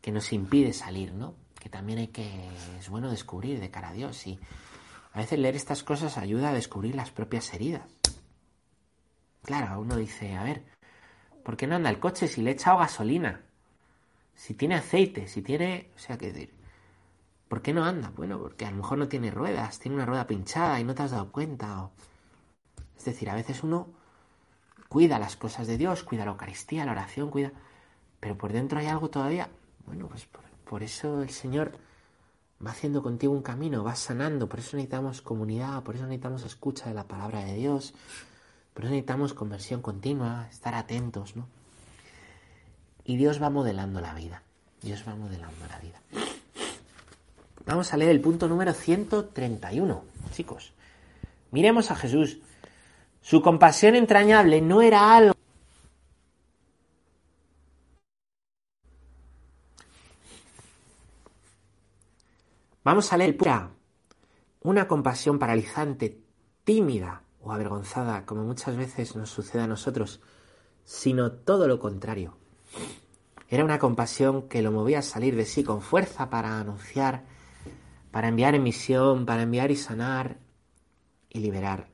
que 0.01 0.11
nos 0.11 0.33
impide 0.33 0.73
salir, 0.73 1.13
¿no? 1.13 1.35
Que 1.57 1.69
también 1.69 1.99
hay 1.99 2.07
que, 2.09 2.49
es 2.77 2.89
bueno 2.89 3.09
descubrir 3.09 3.61
de 3.61 3.71
cara 3.71 3.89
a 3.89 3.93
Dios 3.93 4.27
y 4.27 4.37
a 5.13 5.19
veces 5.19 5.39
leer 5.39 5.55
estas 5.55 5.81
cosas 5.81 6.17
ayuda 6.17 6.49
a 6.49 6.53
descubrir 6.53 6.95
las 6.95 7.11
propias 7.11 7.53
heridas. 7.53 7.83
Claro, 9.43 9.79
uno 9.79 9.95
dice, 9.95 10.35
a 10.35 10.43
ver, 10.43 10.65
¿por 11.45 11.55
qué 11.55 11.65
no 11.65 11.77
anda 11.77 11.89
el 11.89 11.99
coche 11.99 12.27
si 12.27 12.41
le 12.41 12.51
he 12.51 12.53
echado 12.55 12.79
gasolina? 12.79 13.41
Si 14.35 14.53
tiene 14.53 14.75
aceite, 14.75 15.27
si 15.27 15.41
tiene, 15.41 15.91
o 15.95 15.99
sea, 15.99 16.17
que 16.17 16.33
decir, 16.33 16.60
¿Por 17.51 17.61
qué 17.61 17.73
no 17.73 17.83
anda? 17.83 18.13
Bueno, 18.15 18.39
porque 18.39 18.65
a 18.65 18.71
lo 18.71 18.77
mejor 18.77 18.97
no 18.97 19.09
tiene 19.09 19.29
ruedas, 19.29 19.77
tiene 19.77 19.97
una 19.97 20.05
rueda 20.05 20.25
pinchada 20.25 20.79
y 20.79 20.85
no 20.85 20.95
te 20.95 21.03
has 21.03 21.11
dado 21.11 21.33
cuenta. 21.33 21.89
Es 22.97 23.03
decir, 23.03 23.29
a 23.29 23.35
veces 23.35 23.61
uno 23.61 23.89
cuida 24.87 25.19
las 25.19 25.35
cosas 25.35 25.67
de 25.67 25.77
Dios, 25.77 26.03
cuida 26.03 26.23
la 26.23 26.31
Eucaristía, 26.31 26.85
la 26.85 26.93
oración, 26.93 27.29
cuida... 27.29 27.51
Pero 28.21 28.37
por 28.37 28.53
dentro 28.53 28.79
hay 28.79 28.87
algo 28.87 29.09
todavía. 29.09 29.49
Bueno, 29.85 30.07
pues 30.07 30.29
por, 30.63 30.81
eso 30.81 31.23
el 31.23 31.29
Señor 31.29 31.73
va 32.65 32.71
haciendo 32.71 33.03
contigo 33.03 33.33
un 33.33 33.41
camino, 33.41 33.83
va 33.83 33.95
sanando. 33.95 34.47
Por 34.47 34.59
eso 34.59 34.77
necesitamos 34.77 35.21
comunidad, 35.21 35.83
por 35.83 35.95
eso 35.95 36.05
necesitamos 36.05 36.45
escucha 36.45 36.87
de 36.87 36.95
la 36.95 37.03
palabra 37.03 37.43
de 37.43 37.55
Dios. 37.55 37.93
Por 38.73 38.85
eso 38.85 38.91
necesitamos 38.91 39.33
conversión 39.33 39.81
continua, 39.81 40.47
estar 40.49 40.73
atentos, 40.73 41.35
¿no? 41.35 41.49
Y 43.03 43.17
Dios 43.17 43.43
va 43.43 43.49
modelando 43.49 43.99
la 43.99 44.13
vida. 44.13 44.41
Dios 44.81 45.03
va 45.05 45.15
modelando 45.15 45.67
la 45.67 45.79
vida. 45.79 46.30
Vamos 47.65 47.93
a 47.93 47.97
leer 47.97 48.11
el 48.11 48.21
punto 48.21 48.47
número 48.47 48.73
131, 48.73 50.03
chicos. 50.31 50.73
Miremos 51.51 51.91
a 51.91 51.95
Jesús. 51.95 52.39
Su 53.21 53.41
compasión 53.41 53.95
entrañable 53.95 54.61
no 54.61 54.81
era 54.81 55.15
algo... 55.15 55.35
Vamos 62.83 63.13
a 63.13 63.17
leer 63.17 63.37
una 64.63 64.87
compasión 64.87 65.37
paralizante, 65.37 66.19
tímida 66.63 67.21
o 67.39 67.51
avergonzada, 67.51 68.25
como 68.25 68.43
muchas 68.43 68.75
veces 68.75 69.15
nos 69.15 69.29
sucede 69.29 69.61
a 69.61 69.67
nosotros, 69.67 70.19
sino 70.83 71.31
todo 71.31 71.67
lo 71.67 71.79
contrario. 71.79 72.37
Era 73.49 73.63
una 73.63 73.77
compasión 73.77 74.49
que 74.49 74.63
lo 74.63 74.71
movía 74.71 74.99
a 74.99 75.03
salir 75.03 75.35
de 75.35 75.45
sí 75.45 75.63
con 75.63 75.81
fuerza 75.81 76.31
para 76.31 76.59
anunciar 76.59 77.23
para 78.11 78.27
enviar 78.27 78.55
en 78.55 78.63
misión, 78.63 79.25
para 79.25 79.43
enviar 79.43 79.71
y 79.71 79.75
sanar 79.75 80.37
y 81.29 81.39
liberar. 81.39 81.87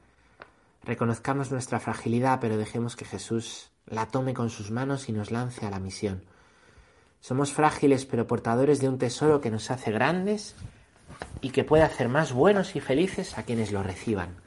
Reconozcamos 0.84 1.52
nuestra 1.52 1.80
fragilidad, 1.80 2.40
pero 2.40 2.58
dejemos 2.58 2.96
que 2.96 3.06
Jesús 3.06 3.72
la 3.86 4.08
tome 4.08 4.34
con 4.34 4.50
sus 4.50 4.72
manos 4.72 5.10
y 5.10 5.12
nos 5.12 5.32
lance 5.32 5.66
a 5.66 5.70
la 5.70 5.80
misión. 5.80 6.24
Somos 7.20 7.52
frágiles, 7.52 8.06
pero 8.06 8.28
portadores 8.28 8.80
de 8.80 8.90
un 8.90 8.98
tesoro 8.98 9.42
que 9.42 9.52
nos 9.52 9.70
hace 9.72 9.92
grandes 9.92 10.56
y 11.42 11.50
que 11.50 11.64
puede 11.64 11.84
hacer 11.84 12.10
más 12.10 12.32
buenos 12.32 12.76
y 12.76 12.80
felices 12.80 13.38
a 13.38 13.44
quienes 13.44 13.72
lo 13.72 13.84
reciban. 13.84 14.38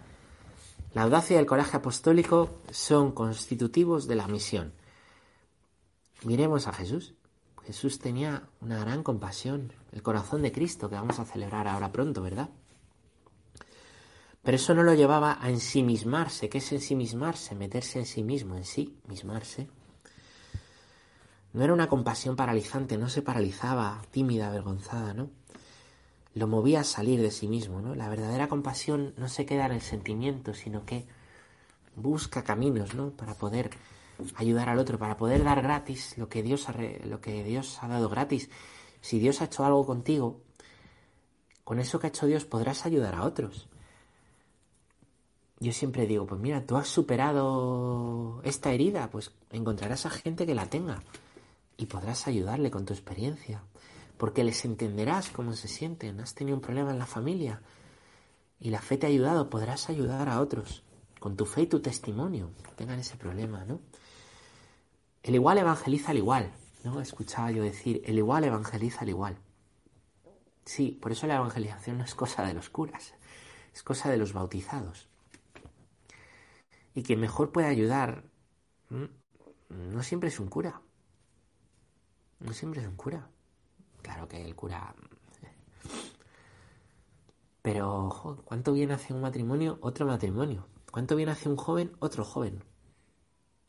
La 0.92 1.02
audacia 1.02 1.36
y 1.36 1.38
el 1.38 1.46
coraje 1.46 1.76
apostólico 1.76 2.60
son 2.70 3.12
constitutivos 3.12 4.08
de 4.08 4.16
la 4.16 4.26
misión. 4.26 4.72
Miremos 6.24 6.66
a 6.66 6.72
Jesús. 6.72 7.14
Jesús 7.64 7.98
tenía 7.98 8.44
una 8.60 8.80
gran 8.80 9.02
compasión, 9.02 9.72
el 9.92 10.02
corazón 10.02 10.42
de 10.42 10.52
Cristo 10.52 10.88
que 10.88 10.96
vamos 10.96 11.18
a 11.18 11.24
celebrar 11.24 11.68
ahora 11.68 11.92
pronto, 11.92 12.22
¿verdad? 12.22 12.48
Pero 14.42 14.56
eso 14.56 14.74
no 14.74 14.82
lo 14.82 14.94
llevaba 14.94 15.38
a 15.40 15.50
ensimismarse. 15.50 16.48
¿Qué 16.48 16.58
es 16.58 16.72
ensimismarse? 16.72 17.54
Meterse 17.54 17.98
en 17.98 18.06
sí 18.06 18.22
mismo, 18.22 18.56
en 18.56 18.64
sí, 18.64 18.96
mismarse. 19.06 19.68
No 21.52 21.64
era 21.64 21.74
una 21.74 21.88
compasión 21.88 22.36
paralizante, 22.36 22.96
no 22.96 23.08
se 23.08 23.22
paralizaba, 23.22 24.00
tímida, 24.10 24.48
avergonzada, 24.48 25.14
¿no? 25.14 25.30
Lo 26.34 26.46
movía 26.46 26.80
a 26.80 26.84
salir 26.84 27.20
de 27.20 27.32
sí 27.32 27.48
mismo, 27.48 27.80
¿no? 27.80 27.94
La 27.96 28.08
verdadera 28.08 28.48
compasión 28.48 29.14
no 29.16 29.28
se 29.28 29.46
queda 29.46 29.66
en 29.66 29.72
el 29.72 29.80
sentimiento, 29.80 30.54
sino 30.54 30.86
que 30.86 31.06
busca 31.96 32.44
caminos, 32.44 32.94
¿no? 32.94 33.10
Para 33.10 33.34
poder 33.34 33.70
ayudar 34.36 34.68
al 34.68 34.78
otro, 34.78 34.98
para 34.98 35.16
poder 35.16 35.42
dar 35.42 35.60
gratis 35.60 36.16
lo 36.16 36.28
que 36.28 36.42
Dios 36.42 36.68
ha, 36.68 36.74
lo 37.04 37.20
que 37.20 37.42
Dios 37.42 37.82
ha 37.82 37.88
dado 37.88 38.08
gratis. 38.08 38.48
Si 39.00 39.18
Dios 39.18 39.40
ha 39.40 39.46
hecho 39.46 39.64
algo 39.64 39.86
contigo, 39.86 40.40
con 41.64 41.78
eso 41.78 41.98
que 42.00 42.06
ha 42.06 42.10
hecho 42.10 42.26
Dios 42.26 42.44
podrás 42.44 42.86
ayudar 42.86 43.14
a 43.14 43.24
otros. 43.24 43.68
yo 45.60 45.72
siempre 45.72 46.06
digo, 46.06 46.26
pues 46.26 46.40
mira, 46.40 46.64
tú 46.66 46.76
has 46.76 46.88
superado 46.88 48.40
esta 48.44 48.72
herida, 48.72 49.10
pues 49.10 49.30
encontrarás 49.50 50.06
a 50.06 50.10
gente 50.10 50.46
que 50.46 50.54
la 50.54 50.66
tenga 50.66 51.02
y 51.76 51.86
podrás 51.86 52.26
ayudarle 52.26 52.70
con 52.70 52.86
tu 52.86 52.94
experiencia, 52.94 53.62
porque 54.16 54.42
les 54.42 54.64
entenderás 54.64 55.28
cómo 55.28 55.52
se 55.52 55.68
sienten, 55.68 56.20
has 56.20 56.34
tenido 56.34 56.56
un 56.56 56.62
problema 56.62 56.90
en 56.92 56.98
la 56.98 57.06
familia 57.06 57.60
y 58.58 58.70
la 58.70 58.80
fe 58.80 58.96
te 58.96 59.06
ha 59.06 59.10
ayudado, 59.10 59.50
podrás 59.50 59.88
ayudar 59.90 60.28
a 60.28 60.40
otros 60.40 60.82
con 61.20 61.36
tu 61.36 61.46
fe 61.46 61.62
y 61.62 61.66
tu 61.66 61.80
testimonio 61.80 62.50
que 62.64 62.72
tengan 62.72 62.98
ese 62.98 63.16
problema, 63.16 63.64
¿no? 63.64 63.80
El 65.22 65.34
igual 65.34 65.58
evangeliza 65.58 66.10
al 66.10 66.18
igual, 66.18 66.52
¿no? 66.84 67.00
Escuchaba 67.00 67.50
yo 67.50 67.62
decir, 67.62 68.02
el 68.04 68.18
igual 68.18 68.44
evangeliza 68.44 69.00
al 69.02 69.08
igual. 69.08 69.38
Sí, 70.64 70.98
por 71.00 71.12
eso 71.12 71.26
la 71.26 71.36
evangelización 71.36 71.98
no 71.98 72.04
es 72.04 72.14
cosa 72.14 72.44
de 72.44 72.54
los 72.54 72.70
curas, 72.70 73.14
es 73.74 73.82
cosa 73.82 74.10
de 74.10 74.18
los 74.18 74.32
bautizados 74.32 75.10
y 76.94 77.02
que 77.02 77.16
mejor 77.16 77.52
puede 77.52 77.68
ayudar 77.68 78.24
no 79.68 80.02
siempre 80.02 80.28
es 80.28 80.40
un 80.40 80.48
cura. 80.48 80.82
No 82.40 82.52
siempre 82.52 82.80
es 82.80 82.88
un 82.88 82.96
cura. 82.96 83.28
Claro 84.02 84.26
que 84.28 84.44
el 84.44 84.56
cura... 84.56 84.94
Pero, 87.62 88.42
¿cuánto 88.46 88.72
bien 88.72 88.90
hace 88.90 89.12
un 89.12 89.20
matrimonio? 89.20 89.78
Otro 89.82 90.06
matrimonio. 90.06 90.66
¿Cuánto 90.90 91.14
bien 91.14 91.28
hace 91.28 91.48
un 91.48 91.56
joven? 91.56 91.92
Otro 92.00 92.24
joven. 92.24 92.64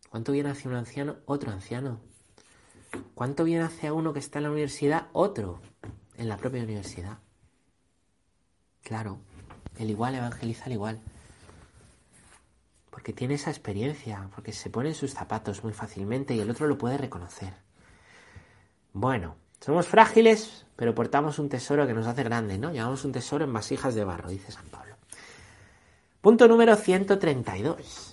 ¿Cuánto 0.09 0.31
bien 0.31 0.47
hace 0.47 0.69
un 0.69 0.75
anciano? 0.75 1.17
Otro 1.25 1.51
anciano. 1.51 1.99
¿Cuánto 3.15 3.43
bien 3.43 3.61
hace 3.61 3.87
a 3.87 3.93
uno 3.93 4.13
que 4.13 4.19
está 4.19 4.39
en 4.39 4.43
la 4.43 4.51
universidad? 4.51 5.07
Otro 5.13 5.61
en 6.17 6.29
la 6.29 6.37
propia 6.37 6.63
universidad. 6.63 7.19
Claro, 8.83 9.19
el 9.77 9.89
igual 9.89 10.15
evangeliza 10.15 10.65
al 10.65 10.73
igual 10.73 11.01
porque 13.01 13.13
tiene 13.13 13.33
esa 13.33 13.49
experiencia, 13.49 14.29
porque 14.35 14.51
se 14.51 14.69
pone 14.69 14.89
en 14.89 14.95
sus 14.95 15.13
zapatos 15.13 15.63
muy 15.63 15.73
fácilmente 15.73 16.35
y 16.35 16.39
el 16.39 16.51
otro 16.51 16.67
lo 16.67 16.77
puede 16.77 16.99
reconocer. 16.99 17.53
Bueno, 18.93 19.37
somos 19.59 19.87
frágiles, 19.87 20.67
pero 20.75 20.93
portamos 20.93 21.39
un 21.39 21.49
tesoro 21.49 21.87
que 21.87 21.95
nos 21.95 22.05
hace 22.05 22.23
grande, 22.23 22.59
¿no? 22.59 22.71
Llevamos 22.71 23.03
un 23.03 23.11
tesoro 23.11 23.45
en 23.45 23.53
vasijas 23.53 23.95
de 23.95 24.03
barro, 24.03 24.29
dice 24.29 24.51
San 24.51 24.67
Pablo. 24.67 24.97
Punto 26.21 26.47
número 26.47 26.75
132. 26.75 28.10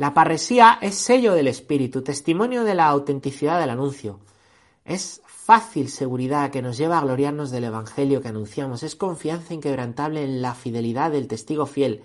La 0.00 0.14
parresía 0.14 0.78
es 0.80 0.94
sello 0.94 1.34
del 1.34 1.46
espíritu, 1.46 2.00
testimonio 2.00 2.64
de 2.64 2.74
la 2.74 2.86
autenticidad 2.86 3.60
del 3.60 3.68
anuncio. 3.68 4.18
Es 4.82 5.20
fácil 5.26 5.90
seguridad 5.90 6.50
que 6.50 6.62
nos 6.62 6.78
lleva 6.78 6.96
a 6.96 7.02
gloriarnos 7.02 7.50
del 7.50 7.64
Evangelio 7.64 8.22
que 8.22 8.28
anunciamos, 8.28 8.82
es 8.82 8.96
confianza 8.96 9.52
inquebrantable 9.52 10.24
en 10.24 10.40
la 10.40 10.54
fidelidad 10.54 11.10
del 11.10 11.28
testigo 11.28 11.66
fiel, 11.66 12.02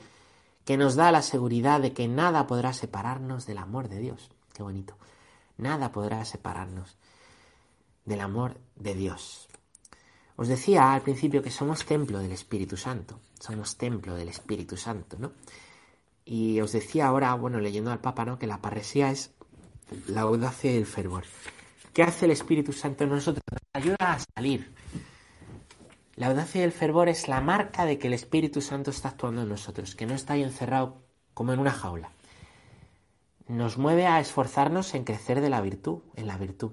que 0.65 0.75
nos 0.75 0.95
da 0.95 1.09
la 1.13 1.21
seguridad 1.21 1.79
de 1.79 1.93
que 1.93 2.09
nada 2.09 2.47
podrá 2.47 2.73
separarnos 2.73 3.45
del 3.45 3.59
amor 3.59 3.87
de 3.87 3.99
Dios. 3.99 4.29
Qué 4.53 4.61
bonito. 4.61 4.97
Nada 5.57 5.93
podrá 5.93 6.25
separarnos 6.25 6.97
del 8.03 8.19
amor 8.19 8.57
de 8.75 8.93
Dios. 8.93 9.47
Os 10.35 10.49
decía 10.49 10.93
al 10.93 11.01
principio 11.01 11.41
que 11.41 11.49
somos 11.49 11.85
templo 11.85 12.19
del 12.19 12.33
Espíritu 12.33 12.75
Santo, 12.75 13.21
somos 13.39 13.77
templo 13.77 14.15
del 14.15 14.27
Espíritu 14.27 14.75
Santo, 14.75 15.15
¿no? 15.17 15.31
Y 16.25 16.59
os 16.59 16.71
decía 16.71 17.05
ahora, 17.07 17.33
bueno, 17.35 17.59
leyendo 17.59 17.91
al 17.91 18.01
Papa, 18.01 18.25
¿no? 18.25 18.39
Que 18.39 18.47
la 18.47 18.61
parresía 18.61 19.11
es 19.11 19.35
la 20.07 20.21
audacia 20.21 20.73
y 20.73 20.77
el 20.77 20.87
fervor. 20.87 21.23
¿Qué 21.93 22.03
hace 22.03 22.25
el 22.25 22.31
Espíritu 22.31 22.73
Santo 22.73 23.03
en 23.03 23.11
nosotros? 23.11 23.43
Nos 23.49 23.83
ayuda 23.83 23.97
a 23.99 24.19
salir. 24.35 24.73
La 26.15 26.27
audacia 26.27 26.61
y 26.61 26.63
el 26.63 26.71
fervor 26.71 27.09
es 27.09 27.27
la 27.27 27.41
marca 27.41 27.85
de 27.85 27.99
que 27.99 28.07
el 28.07 28.13
Espíritu 28.13 28.61
Santo 28.61 28.89
está 28.89 29.09
actuando 29.09 29.43
en 29.43 29.49
nosotros, 29.49 29.95
que 29.95 30.05
no 30.05 30.15
está 30.15 30.33
ahí 30.33 30.43
encerrado 30.43 31.03
como 31.33 31.53
en 31.53 31.59
una 31.59 31.71
jaula. 31.71 32.11
Nos 33.47 33.77
mueve 33.77 34.07
a 34.07 34.19
esforzarnos 34.19 34.95
en 34.95 35.03
crecer 35.03 35.41
de 35.41 35.49
la 35.49 35.61
virtud, 35.61 35.99
en 36.15 36.25
la 36.25 36.37
virtud. 36.37 36.71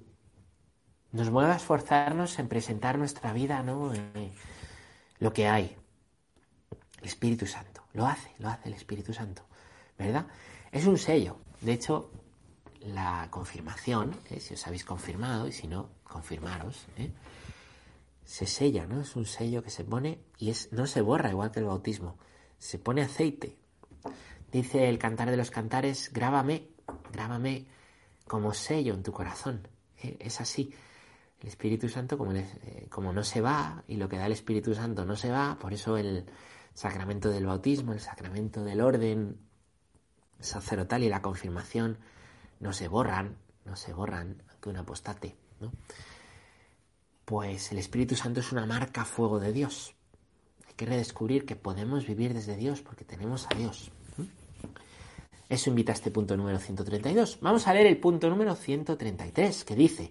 Nos 1.11 1.31
mueve 1.31 1.53
a 1.53 1.57
esforzarnos 1.57 2.39
en 2.39 2.49
presentar 2.49 2.97
nuestra 2.99 3.33
vida, 3.33 3.63
¿no? 3.63 3.93
Lo 5.19 5.33
que 5.33 5.47
hay. 5.49 5.77
Espíritu 7.03 7.47
Santo. 7.47 7.82
Lo 7.93 8.07
hace, 8.07 8.31
lo 8.39 8.49
hace 8.49 8.69
el 8.69 8.75
Espíritu 8.75 9.13
Santo. 9.13 9.43
¿Verdad? 9.99 10.27
Es 10.71 10.87
un 10.87 10.99
sello. 10.99 11.39
De 11.61 11.73
hecho, 11.73 12.11
la 12.81 13.29
confirmación, 13.31 14.17
¿eh? 14.31 14.41
si 14.41 14.55
os 14.55 14.67
habéis 14.67 14.85
confirmado 14.85 15.47
y 15.47 15.53
si 15.53 15.69
no, 15.69 15.91
confirmaros, 16.03 16.87
¿eh? 16.97 17.11
se 18.25 18.47
sella, 18.47 18.87
¿no? 18.87 19.03
Es 19.03 19.15
un 19.17 19.27
sello 19.27 19.63
que 19.63 19.71
se 19.71 19.85
pone 19.85 20.19
y 20.39 20.51
es, 20.51 20.73
no 20.73 20.87
se 20.87 21.01
borra 21.01 21.31
igual 21.31 21.51
que 21.51 21.61
el 21.61 21.67
bautismo, 21.67 22.17
se 22.59 22.79
pone 22.79 23.03
aceite. 23.03 23.57
Dice 24.51 24.89
el 24.89 24.99
cantar 24.99 25.31
de 25.31 25.37
los 25.37 25.51
cantares, 25.51 26.13
grábame, 26.13 26.69
grábame 27.13 27.67
como 28.27 28.53
sello 28.53 28.95
en 28.95 29.03
tu 29.03 29.13
corazón. 29.13 29.67
¿eh? 30.03 30.17
Es 30.21 30.41
así. 30.41 30.75
El 31.41 31.49
Espíritu 31.49 31.89
Santo, 31.89 32.17
como, 32.17 32.33
como 32.89 33.13
no 33.13 33.25
se 33.25 33.41
va 33.41 33.83
y 33.89 33.97
lo 33.97 34.09
que 34.09 34.17
da 34.17 34.27
el 34.27 34.33
Espíritu 34.33 34.75
Santo 34.75 35.05
no 35.05 35.17
se 35.17 35.29
va, 35.31 35.59
por 35.59 35.73
eso 35.73 35.97
el 35.97 36.25
sacramento 36.75 37.31
del 37.31 37.47
bautismo, 37.47 37.93
el 37.93 38.01
sacramento 38.01 38.65
del 38.65 38.81
orden 38.81 39.39
sacerdotal 40.41 41.03
y 41.03 41.09
la 41.09 41.23
confirmación 41.23 41.99
no 42.61 42.73
se 42.73 42.89
borran, 42.89 43.37
no 43.65 43.77
se 43.77 43.93
borran 43.93 44.43
ante 44.51 44.69
un 44.69 44.77
apostate, 44.77 45.37
¿no? 45.61 45.73
Pues 47.25 47.71
el 47.73 47.79
Espíritu 47.79 48.17
Santo 48.17 48.41
es 48.41 48.53
una 48.53 48.67
marca 48.67 49.05
fuego 49.05 49.39
de 49.39 49.53
Dios. 49.53 49.95
Hay 50.67 50.75
que 50.75 50.87
redescubrir 50.87 51.47
que 51.47 51.57
podemos 51.57 52.07
vivir 52.07 52.35
desde 52.35 52.57
Dios 52.57 52.83
porque 52.83 53.05
tenemos 53.05 53.47
a 53.51 53.55
Dios. 53.55 53.93
Eso 55.49 55.69
invita 55.69 55.93
a 55.93 55.95
este 55.95 56.11
punto 56.11 56.37
número 56.37 56.59
132. 56.59 57.39
Vamos 57.43 57.67
a 57.67 57.75
leer 57.75 57.87
el 57.87 57.99
punto 57.99 58.31
número 58.31 58.57
133, 58.57 59.65
que 59.65 59.77
dice, 59.77 60.11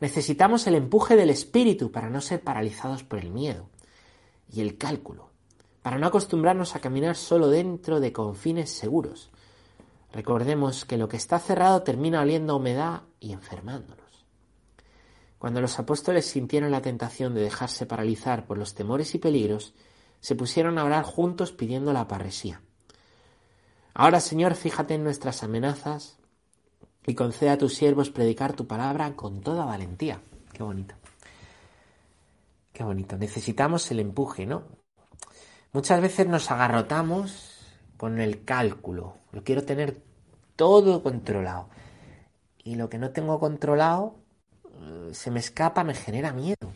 necesitamos 0.00 0.66
el 0.66 0.74
empuje 0.74 1.16
del 1.16 1.28
Espíritu 1.28 1.92
para 1.92 2.08
no 2.08 2.22
ser 2.22 2.40
paralizados 2.40 3.04
por 3.04 3.18
el 3.18 3.30
miedo 3.30 3.68
y 4.50 4.62
el 4.62 4.78
cálculo, 4.78 5.33
para 5.84 5.98
no 5.98 6.08
acostumbrarnos 6.08 6.74
a 6.74 6.80
caminar 6.80 7.14
solo 7.14 7.46
dentro 7.48 8.00
de 8.00 8.12
confines 8.12 8.70
seguros, 8.70 9.30
Recordemos 10.14 10.84
que 10.84 10.96
lo 10.96 11.08
que 11.08 11.16
está 11.16 11.40
cerrado 11.40 11.82
termina 11.82 12.20
oliendo 12.20 12.52
a 12.52 12.56
humedad 12.56 13.02
y 13.18 13.32
enfermándonos. 13.32 14.24
Cuando 15.40 15.60
los 15.60 15.80
apóstoles 15.80 16.24
sintieron 16.24 16.70
la 16.70 16.82
tentación 16.82 17.34
de 17.34 17.40
dejarse 17.40 17.84
paralizar 17.84 18.46
por 18.46 18.56
los 18.56 18.74
temores 18.74 19.12
y 19.16 19.18
peligros, 19.18 19.74
se 20.20 20.36
pusieron 20.36 20.78
a 20.78 20.84
orar 20.84 21.04
juntos 21.04 21.50
pidiendo 21.50 21.92
la 21.92 22.06
parresía. 22.06 22.62
Ahora, 23.92 24.20
Señor, 24.20 24.54
fíjate 24.54 24.94
en 24.94 25.02
nuestras 25.02 25.42
amenazas 25.42 26.16
y 27.08 27.16
concede 27.16 27.50
a 27.50 27.58
tus 27.58 27.74
siervos 27.74 28.10
predicar 28.10 28.52
tu 28.52 28.68
palabra 28.68 29.16
con 29.16 29.40
toda 29.40 29.64
valentía. 29.64 30.22
Qué 30.52 30.62
bonito. 30.62 30.94
Qué 32.72 32.84
bonito. 32.84 33.16
Necesitamos 33.16 33.90
el 33.90 33.98
empuje, 33.98 34.46
¿no? 34.46 34.62
Muchas 35.74 36.00
veces 36.00 36.28
nos 36.28 36.52
agarrotamos 36.52 37.66
con 37.96 38.20
el 38.20 38.44
cálculo. 38.44 39.16
Lo 39.32 39.42
quiero 39.42 39.64
tener 39.64 40.00
todo 40.54 41.02
controlado. 41.02 41.68
Y 42.62 42.76
lo 42.76 42.88
que 42.88 42.98
no 42.98 43.10
tengo 43.10 43.40
controlado 43.40 44.14
eh, 44.64 45.10
se 45.12 45.32
me 45.32 45.40
escapa, 45.40 45.82
me 45.82 45.94
genera 45.94 46.32
miedo. 46.32 46.72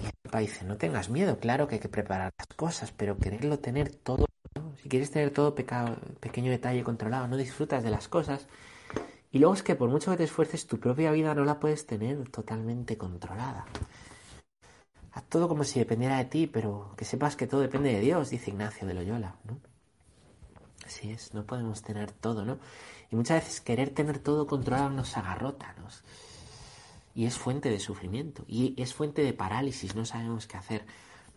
Y 0.00 0.06
el 0.06 0.12
papá 0.24 0.40
dice, 0.40 0.64
no 0.64 0.76
tengas 0.76 1.08
miedo, 1.08 1.38
claro 1.38 1.68
que 1.68 1.76
hay 1.76 1.80
que 1.80 1.88
preparar 1.88 2.32
las 2.36 2.48
cosas, 2.56 2.90
pero 2.90 3.16
quererlo 3.16 3.60
tener 3.60 3.94
todo, 3.94 4.26
si 4.82 4.88
quieres 4.88 5.12
tener 5.12 5.30
todo 5.30 5.54
pequeño 5.54 6.50
detalle 6.50 6.82
controlado, 6.82 7.28
no 7.28 7.36
disfrutas 7.36 7.84
de 7.84 7.90
las 7.90 8.08
cosas. 8.08 8.48
Y 9.30 9.38
luego 9.38 9.54
es 9.54 9.62
que 9.62 9.76
por 9.76 9.88
mucho 9.88 10.10
que 10.10 10.16
te 10.16 10.24
esfuerces, 10.24 10.66
tu 10.66 10.80
propia 10.80 11.12
vida 11.12 11.32
no 11.32 11.44
la 11.44 11.60
puedes 11.60 11.86
tener 11.86 12.28
totalmente 12.30 12.98
controlada. 12.98 13.66
Todo 15.28 15.48
como 15.48 15.64
si 15.64 15.78
dependiera 15.78 16.18
de 16.18 16.24
ti, 16.24 16.46
pero 16.46 16.94
que 16.96 17.04
sepas 17.04 17.36
que 17.36 17.46
todo 17.46 17.60
depende 17.60 17.92
de 17.92 18.00
Dios, 18.00 18.30
dice 18.30 18.50
Ignacio 18.50 18.86
de 18.86 18.94
Loyola. 18.94 19.36
¿no? 19.44 19.58
Así 20.86 21.10
es, 21.10 21.34
no 21.34 21.44
podemos 21.44 21.82
tener 21.82 22.12
todo, 22.12 22.44
¿no? 22.44 22.58
Y 23.10 23.16
muchas 23.16 23.42
veces 23.42 23.60
querer 23.60 23.90
tener 23.90 24.18
todo 24.18 24.46
controlado 24.46 24.90
nos 24.90 25.16
agarrota, 25.16 25.74
nos... 25.82 26.02
Y 27.14 27.26
es 27.26 27.36
fuente 27.36 27.68
de 27.68 27.80
sufrimiento, 27.80 28.44
y 28.46 28.80
es 28.80 28.94
fuente 28.94 29.22
de 29.22 29.32
parálisis, 29.32 29.94
no 29.94 30.04
sabemos 30.04 30.46
qué 30.46 30.56
hacer. 30.56 30.86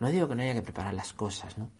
No 0.00 0.08
digo 0.08 0.28
que 0.28 0.34
no 0.36 0.42
haya 0.42 0.54
que 0.54 0.62
preparar 0.62 0.94
las 0.94 1.12
cosas, 1.12 1.58
¿no? 1.58 1.70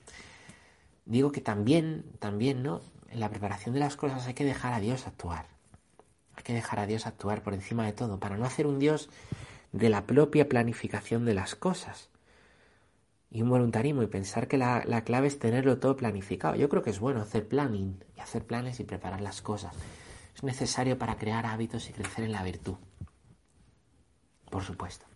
Digo 1.07 1.33
que 1.33 1.41
también, 1.41 2.05
también, 2.19 2.63
¿no? 2.63 2.81
En 3.11 3.21
la 3.21 3.31
preparación 3.31 3.75
de 3.75 3.81
las 3.81 3.97
cosas 3.97 4.27
hay 4.27 4.35
que 4.35 4.45
dejar 4.45 4.73
a 4.73 4.81
Dios 4.81 5.07
actuar. 5.07 5.47
Hay 6.35 6.43
que 6.43 6.53
dejar 6.53 6.79
a 6.79 6.87
Dios 6.87 7.07
actuar 7.07 7.43
por 7.43 7.55
encima 7.55 7.87
de 7.87 7.93
todo, 7.93 8.19
para 8.19 8.37
no 8.37 8.45
hacer 8.45 8.67
un 8.67 8.79
Dios 8.79 9.09
de 9.73 9.89
la 9.89 10.07
propia 10.07 10.49
planificación 10.49 11.25
de 11.25 11.35
las 11.35 11.55
cosas 11.55 12.11
y 13.31 13.41
un 13.41 13.49
voluntarismo 13.49 14.03
y 14.03 14.07
pensar 14.07 14.47
que 14.47 14.59
la, 14.59 15.05
clave 15.05 15.27
es 15.27 15.39
tenerlo 15.39 15.79
todo 15.79 15.97
planificado. 15.97 16.55
Yo 16.55 16.69
creo 16.69 16.83
que 16.83 16.91
es 16.91 17.01
bueno 17.01 17.23
hacer 17.23 17.49
planning 17.49 18.05
y 18.15 18.21
hacer 18.21 18.45
planes 18.45 18.79
y 18.79 18.85
preparar 18.85 19.23
las 19.23 19.41
cosas. 19.41 19.75
Es 20.37 20.43
necesario 20.43 20.99
para 20.99 21.17
crear 21.17 21.47
hábitos 21.47 21.89
y 21.89 21.95
crecer 21.95 22.25
en 22.25 22.33
la 22.33 22.43
virtud. 22.43 22.77
Por 24.51 24.63
supuesto. 24.63 25.07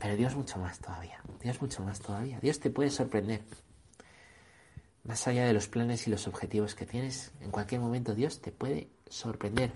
Pero 0.00 0.16
Dios 0.16 0.34
mucho 0.34 0.58
más 0.58 0.80
todavía. 0.80 1.22
Dios 1.40 1.62
mucho 1.62 1.84
más 1.84 2.00
todavía. 2.00 2.40
Dios 2.40 2.58
te 2.58 2.70
puede 2.70 2.90
sorprender. 2.90 3.42
Más 5.04 5.28
allá 5.28 5.46
de 5.46 5.52
los 5.52 5.68
planes 5.68 6.08
y 6.08 6.10
los 6.10 6.26
objetivos 6.26 6.74
que 6.74 6.84
tienes, 6.84 7.30
en 7.40 7.52
cualquier 7.52 7.80
momento 7.80 8.14
Dios 8.14 8.40
te 8.40 8.50
puede 8.50 8.88
sorprender 9.08 9.72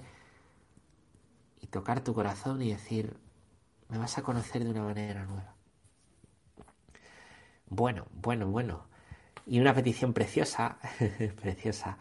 y 1.61 1.69
tocar 1.69 2.03
tu 2.03 2.15
corazón 2.15 2.61
y 2.63 2.71
decir, 2.71 3.17
me 3.93 3.99
vas 3.99 4.17
a 4.17 4.23
conocer 4.23 4.65
de 4.65 4.71
una 4.71 4.85
manera 4.85 5.27
nueva. 5.27 5.55
Bueno, 7.69 8.07
bueno, 8.11 8.47
bueno. 8.47 8.87
Y 9.47 9.61
una 9.61 9.75
petición 9.75 10.15
preciosa, 10.15 10.79
preciosa. 11.43 11.99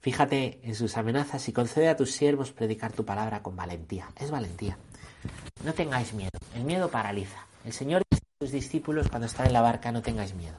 Fíjate 0.00 0.60
en 0.62 0.76
sus 0.76 0.96
amenazas 0.96 1.48
y 1.48 1.52
concede 1.52 1.88
a 1.88 1.96
tus 1.96 2.12
siervos 2.12 2.52
predicar 2.52 2.92
tu 2.92 3.04
palabra 3.04 3.42
con 3.42 3.56
valentía. 3.56 4.08
Es 4.20 4.30
valentía. 4.30 4.78
No 5.64 5.74
tengáis 5.74 6.14
miedo. 6.14 6.30
El 6.54 6.62
miedo 6.62 6.88
paraliza. 6.88 7.44
El 7.64 7.72
Señor 7.72 8.02
dice 8.08 8.22
a 8.22 8.44
sus 8.44 8.52
discípulos 8.52 9.08
cuando 9.08 9.26
están 9.26 9.46
en 9.46 9.52
la 9.52 9.62
barca, 9.62 9.90
no 9.90 10.00
tengáis 10.00 10.34
miedo. 10.34 10.58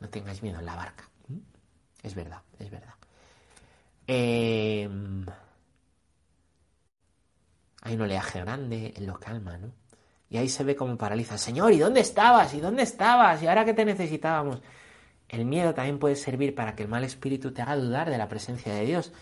No 0.00 0.08
tengáis 0.10 0.42
miedo 0.42 0.58
en 0.58 0.66
la 0.66 0.76
barca. 0.76 1.08
Es 2.02 2.14
verdad, 2.14 2.42
es 2.58 2.70
verdad. 2.70 2.94
Em, 4.06 5.24
hay 7.82 7.94
un 7.94 8.02
oleaje 8.02 8.40
grande, 8.40 8.92
en 8.96 9.06
lo 9.06 9.18
calma, 9.18 9.56
¿no? 9.56 9.72
Y 10.30 10.36
ahí 10.36 10.48
se 10.48 10.64
ve 10.64 10.76
como 10.76 10.96
paraliza. 10.96 11.38
Señor, 11.38 11.72
¿y 11.72 11.78
dónde 11.78 12.00
estabas? 12.00 12.52
¿Y 12.54 12.60
dónde 12.60 12.82
estabas? 12.82 13.42
¿Y 13.42 13.46
ahora 13.46 13.64
que 13.64 13.74
te 13.74 13.84
necesitábamos? 13.84 14.60
El 15.28 15.44
miedo 15.44 15.74
también 15.74 15.98
puede 15.98 16.16
servir 16.16 16.54
para 16.54 16.74
que 16.74 16.82
el 16.82 16.88
mal 16.88 17.04
espíritu 17.04 17.52
te 17.52 17.62
haga 17.62 17.76
dudar 17.76 18.10
de 18.10 18.18
la 18.18 18.28
presencia 18.28 18.74
de 18.74 18.84
Dios. 18.84 19.12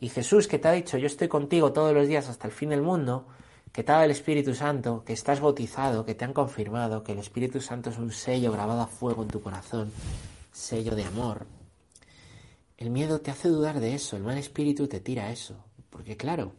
Y 0.00 0.08
Jesús, 0.08 0.48
que 0.48 0.58
te 0.58 0.68
ha 0.68 0.72
dicho, 0.72 0.98
yo 0.98 1.06
estoy 1.06 1.28
contigo 1.28 1.72
todos 1.72 1.94
los 1.94 2.08
días 2.08 2.28
hasta 2.28 2.46
el 2.48 2.52
fin 2.52 2.70
del 2.70 2.82
mundo, 2.82 3.26
que 3.72 3.82
te 3.82 3.92
ha 3.92 3.94
dado 3.94 4.04
el 4.04 4.10
Espíritu 4.10 4.54
Santo, 4.54 5.04
que 5.04 5.12
estás 5.12 5.40
bautizado, 5.40 6.04
que 6.04 6.14
te 6.14 6.24
han 6.24 6.32
confirmado, 6.32 7.02
que 7.02 7.12
el 7.12 7.18
Espíritu 7.18 7.60
Santo 7.60 7.90
es 7.90 7.98
un 7.98 8.10
sello 8.12 8.52
grabado 8.52 8.82
a 8.82 8.86
fuego 8.86 9.22
en 9.22 9.28
tu 9.28 9.40
corazón, 9.40 9.90
sello 10.50 10.94
de 10.94 11.04
amor, 11.04 11.46
el 12.82 12.90
miedo 12.90 13.20
te 13.20 13.30
hace 13.30 13.48
dudar 13.48 13.78
de 13.78 13.94
eso, 13.94 14.16
el 14.16 14.24
mal 14.24 14.36
espíritu 14.38 14.88
te 14.88 14.98
tira 14.98 15.26
a 15.26 15.30
eso. 15.30 15.54
Porque 15.88 16.16
claro, 16.16 16.52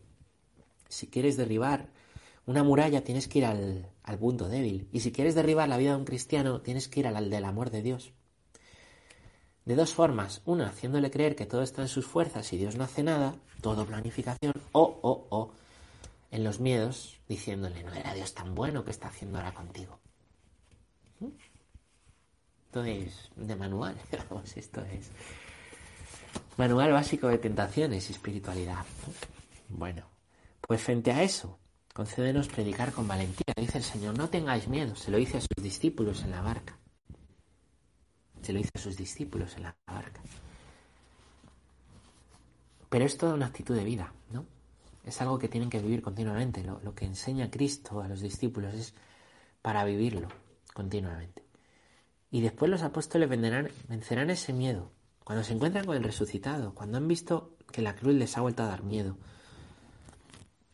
si 0.93 1.07
quieres 1.07 1.37
derribar 1.37 1.89
una 2.45 2.63
muralla 2.63 3.03
tienes 3.03 3.27
que 3.27 3.39
ir 3.39 3.45
al, 3.45 3.89
punto 4.19 4.47
débil. 4.47 4.89
Y 4.91 4.99
si 4.99 5.11
quieres 5.11 5.35
derribar 5.35 5.69
la 5.69 5.77
vida 5.77 5.91
de 5.91 5.97
un 5.97 6.05
cristiano 6.05 6.61
tienes 6.61 6.87
que 6.87 6.99
ir 6.99 7.07
al, 7.07 7.15
al 7.15 7.29
del 7.29 7.45
amor 7.45 7.69
de 7.69 7.81
Dios. 7.81 8.13
De 9.65 9.75
dos 9.75 9.93
formas. 9.93 10.41
Una, 10.45 10.67
haciéndole 10.67 11.09
creer 11.09 11.35
que 11.35 11.45
todo 11.45 11.61
está 11.61 11.81
en 11.81 11.87
sus 11.87 12.05
fuerzas 12.05 12.51
y 12.51 12.57
Dios 12.57 12.75
no 12.75 12.83
hace 12.83 13.01
nada, 13.03 13.35
todo 13.61 13.85
planificación. 13.85 14.53
O, 14.73 14.99
o, 15.01 15.27
o, 15.29 15.53
en 16.31 16.43
los 16.43 16.59
miedos, 16.59 17.19
diciéndole, 17.29 17.83
no 17.83 17.93
era 17.93 18.13
Dios 18.13 18.33
tan 18.33 18.55
bueno 18.55 18.83
que 18.83 18.91
está 18.91 19.07
haciendo 19.07 19.37
ahora 19.37 19.53
contigo. 19.53 19.99
¿Mm? 21.19 21.27
Esto 22.65 22.83
es 22.83 23.29
de 23.35 23.55
manual, 23.55 23.95
vamos, 24.29 24.57
esto 24.57 24.81
es 24.81 25.11
Manual 26.57 26.91
básico 26.91 27.27
de 27.27 27.39
tentaciones 27.39 28.09
y 28.09 28.13
espiritualidad. 28.13 28.85
Bueno, 29.69 30.03
pues 30.67 30.81
frente 30.81 31.11
a 31.11 31.23
eso, 31.23 31.59
concédenos 31.93 32.47
predicar 32.47 32.91
con 32.91 33.07
valentía. 33.07 33.53
Dice 33.55 33.77
el 33.77 33.83
Señor, 33.83 34.17
no 34.17 34.29
tengáis 34.29 34.67
miedo. 34.67 34.95
Se 34.95 35.11
lo 35.11 35.17
dice 35.17 35.37
a 35.37 35.41
sus 35.41 35.61
discípulos 35.61 36.23
en 36.23 36.31
la 36.31 36.41
barca. 36.41 36.77
Se 38.41 38.53
lo 38.53 38.59
dice 38.59 38.71
a 38.73 38.79
sus 38.79 38.97
discípulos 38.97 39.55
en 39.55 39.63
la 39.63 39.75
barca. 39.87 40.21
Pero 42.89 43.05
es 43.05 43.17
toda 43.17 43.33
una 43.33 43.47
actitud 43.47 43.75
de 43.75 43.83
vida, 43.83 44.13
¿no? 44.31 44.45
Es 45.05 45.21
algo 45.21 45.39
que 45.39 45.49
tienen 45.49 45.69
que 45.69 45.79
vivir 45.79 46.01
continuamente. 46.01 46.63
Lo, 46.63 46.95
que 46.95 47.05
enseña 47.05 47.49
Cristo 47.49 48.01
a 48.01 48.07
los 48.07 48.21
discípulos 48.21 48.73
es 48.73 48.93
para 49.61 49.83
vivirlo 49.83 50.27
continuamente. 50.73 51.43
Y 52.31 52.41
después 52.41 52.69
los 52.69 52.83
apóstoles 52.83 53.29
vencerán 53.29 54.29
ese 54.29 54.53
miedo 54.53 54.91
cuando 55.23 55.43
se 55.43 55.53
encuentran 55.53 55.85
con 55.85 55.95
el 55.95 56.03
resucitado, 56.03 56.73
cuando 56.73 56.97
han 56.97 57.07
visto 57.07 57.55
que 57.71 57.81
la 57.81 57.95
cruz 57.95 58.13
les 58.13 58.37
ha 58.37 58.41
vuelto 58.41 58.63
a 58.63 58.67
dar 58.67 58.83
miedo, 58.83 59.17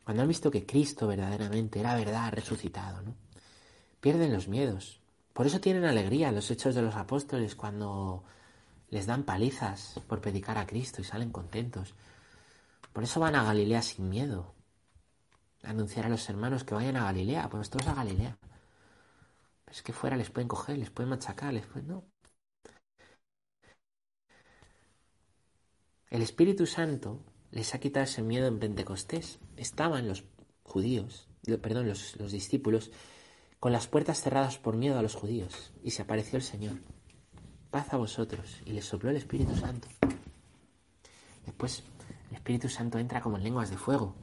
cuando 0.09 0.23
han 0.23 0.27
visto 0.27 0.49
que 0.49 0.65
Cristo 0.65 1.05
verdaderamente 1.05 1.79
era 1.79 1.93
verdad 1.93 2.31
resucitado, 2.31 3.03
¿no? 3.03 3.13
Pierden 4.01 4.33
los 4.33 4.47
miedos. 4.47 4.99
Por 5.33 5.45
eso 5.45 5.61
tienen 5.61 5.85
alegría 5.85 6.31
los 6.31 6.49
hechos 6.49 6.73
de 6.73 6.81
los 6.81 6.95
apóstoles 6.95 7.53
cuando 7.53 8.23
les 8.89 9.05
dan 9.05 9.21
palizas 9.21 9.99
por 10.07 10.19
predicar 10.19 10.57
a 10.57 10.65
Cristo 10.65 10.99
y 10.99 11.03
salen 11.03 11.29
contentos. 11.31 11.93
Por 12.91 13.03
eso 13.03 13.19
van 13.19 13.35
a 13.35 13.43
Galilea 13.43 13.83
sin 13.83 14.09
miedo. 14.09 14.55
anunciar 15.61 16.07
a 16.07 16.09
los 16.09 16.27
hermanos 16.27 16.63
que 16.63 16.73
vayan 16.73 16.97
a 16.97 17.03
Galilea, 17.03 17.47
pues 17.47 17.69
todos 17.69 17.85
a 17.85 17.93
Galilea. 17.93 18.35
Pero 19.63 19.75
es 19.77 19.83
que 19.83 19.93
fuera 19.93 20.17
les 20.17 20.31
pueden 20.31 20.47
coger, 20.47 20.79
les 20.79 20.89
pueden 20.89 21.11
machacar, 21.11 21.53
les 21.53 21.67
pueden... 21.67 21.87
No, 21.87 22.03
El 26.09 26.23
Espíritu 26.23 26.65
Santo 26.65 27.19
les 27.51 27.73
ha 27.73 27.79
quitado 27.79 28.03
ese 28.03 28.21
miedo 28.21 28.47
en 28.47 28.59
Pentecostés. 28.59 29.39
Estaban 29.57 30.07
los 30.07 30.23
judíos, 30.63 31.27
perdón, 31.61 31.87
los, 31.87 32.15
los 32.17 32.31
discípulos, 32.31 32.91
con 33.59 33.71
las 33.71 33.87
puertas 33.87 34.21
cerradas 34.21 34.57
por 34.57 34.77
miedo 34.77 34.97
a 34.97 35.01
los 35.01 35.15
judíos, 35.15 35.71
y 35.83 35.91
se 35.91 36.01
apareció 36.01 36.37
el 36.37 36.43
Señor. 36.43 36.77
Paz 37.71 37.93
a 37.93 37.97
vosotros, 37.97 38.61
y 38.65 38.71
les 38.71 38.85
sopló 38.85 39.09
el 39.09 39.17
Espíritu 39.17 39.55
Santo. 39.55 39.87
Después, 41.45 41.83
el 42.29 42.35
Espíritu 42.35 42.69
Santo 42.69 42.99
entra 42.99 43.21
como 43.21 43.37
en 43.37 43.43
lenguas 43.43 43.69
de 43.69 43.77
fuego. 43.77 44.15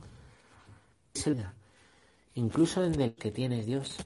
Incluso 2.35 2.85
en 2.85 3.01
el 3.01 3.15
que 3.15 3.31
tienes 3.31 3.67
Dios, 3.67 3.97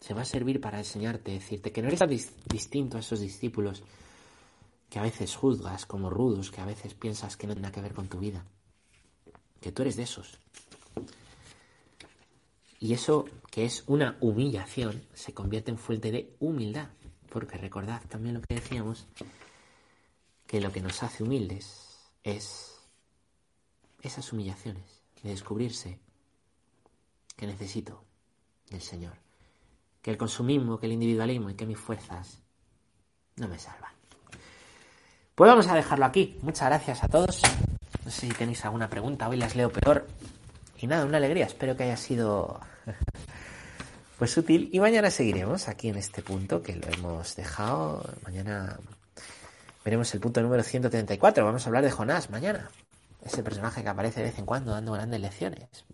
se 0.00 0.14
va 0.14 0.22
a 0.22 0.26
servir 0.26 0.60
para 0.60 0.78
enseñarte, 0.78 1.32
decirte 1.32 1.72
que 1.72 1.82
no 1.82 1.88
eres 1.88 2.32
distinto 2.46 2.96
a 2.96 3.00
esos 3.00 3.20
discípulos 3.20 3.82
que 4.88 4.98
a 4.98 5.02
veces 5.02 5.36
juzgas 5.36 5.86
como 5.86 6.10
rudos, 6.10 6.50
que 6.50 6.60
a 6.60 6.66
veces 6.66 6.94
piensas 6.94 7.36
que 7.36 7.46
no 7.46 7.54
tiene 7.54 7.68
nada 7.68 7.74
que 7.74 7.80
ver 7.80 7.94
con 7.94 8.08
tu 8.08 8.18
vida. 8.18 8.44
Que 9.60 9.72
tú 9.72 9.82
eres 9.82 9.96
de 9.96 10.04
esos. 10.04 10.38
Y 12.78 12.94
eso, 12.94 13.26
que 13.50 13.64
es 13.64 13.84
una 13.86 14.16
humillación, 14.20 15.02
se 15.12 15.34
convierte 15.34 15.70
en 15.70 15.78
fuente 15.78 16.10
de 16.10 16.34
humildad. 16.40 16.88
Porque 17.28 17.58
recordad 17.58 18.02
también 18.08 18.34
lo 18.34 18.40
que 18.40 18.54
decíamos, 18.54 19.06
que 20.46 20.60
lo 20.60 20.72
que 20.72 20.80
nos 20.80 21.02
hace 21.02 21.22
humildes 21.22 22.10
es 22.24 22.80
esas 24.02 24.32
humillaciones, 24.32 25.02
de 25.22 25.30
descubrirse 25.30 25.98
que 27.36 27.46
necesito 27.46 28.02
del 28.70 28.80
Señor. 28.80 29.14
Que 30.02 30.10
el 30.10 30.16
consumismo, 30.16 30.78
que 30.78 30.86
el 30.86 30.92
individualismo 30.92 31.50
y 31.50 31.54
que 31.54 31.66
mis 31.66 31.78
fuerzas 31.78 32.40
no 33.36 33.48
me 33.48 33.58
salvan. 33.58 33.92
Pues 35.34 35.48
vamos 35.48 35.66
a 35.68 35.74
dejarlo 35.74 36.06
aquí. 36.06 36.38
Muchas 36.42 36.68
gracias 36.68 37.04
a 37.04 37.08
todos. 37.08 37.40
No 38.10 38.14
sé 38.16 38.26
si 38.26 38.32
tenéis 38.34 38.64
alguna 38.64 38.90
pregunta. 38.90 39.28
Hoy 39.28 39.36
las 39.36 39.54
leo 39.54 39.70
peor. 39.70 40.04
Y 40.78 40.88
nada, 40.88 41.04
una 41.04 41.18
alegría. 41.18 41.46
Espero 41.46 41.76
que 41.76 41.84
haya 41.84 41.96
sido 41.96 42.58
pues 44.18 44.36
útil. 44.36 44.68
Y 44.72 44.80
mañana 44.80 45.12
seguiremos 45.12 45.68
aquí 45.68 45.90
en 45.90 45.96
este 45.96 46.20
punto 46.20 46.60
que 46.60 46.74
lo 46.74 46.88
hemos 46.88 47.36
dejado. 47.36 48.04
Mañana 48.24 48.80
veremos 49.84 50.12
el 50.12 50.18
punto 50.18 50.42
número 50.42 50.64
134. 50.64 51.44
Vamos 51.44 51.64
a 51.64 51.68
hablar 51.68 51.84
de 51.84 51.92
Jonás 51.92 52.30
mañana. 52.30 52.68
Ese 53.24 53.44
personaje 53.44 53.84
que 53.84 53.88
aparece 53.88 54.18
de 54.22 54.26
vez 54.26 54.38
en 54.40 54.46
cuando 54.46 54.72
dando 54.72 54.90
grandes 54.90 55.20
lecciones. 55.20 55.84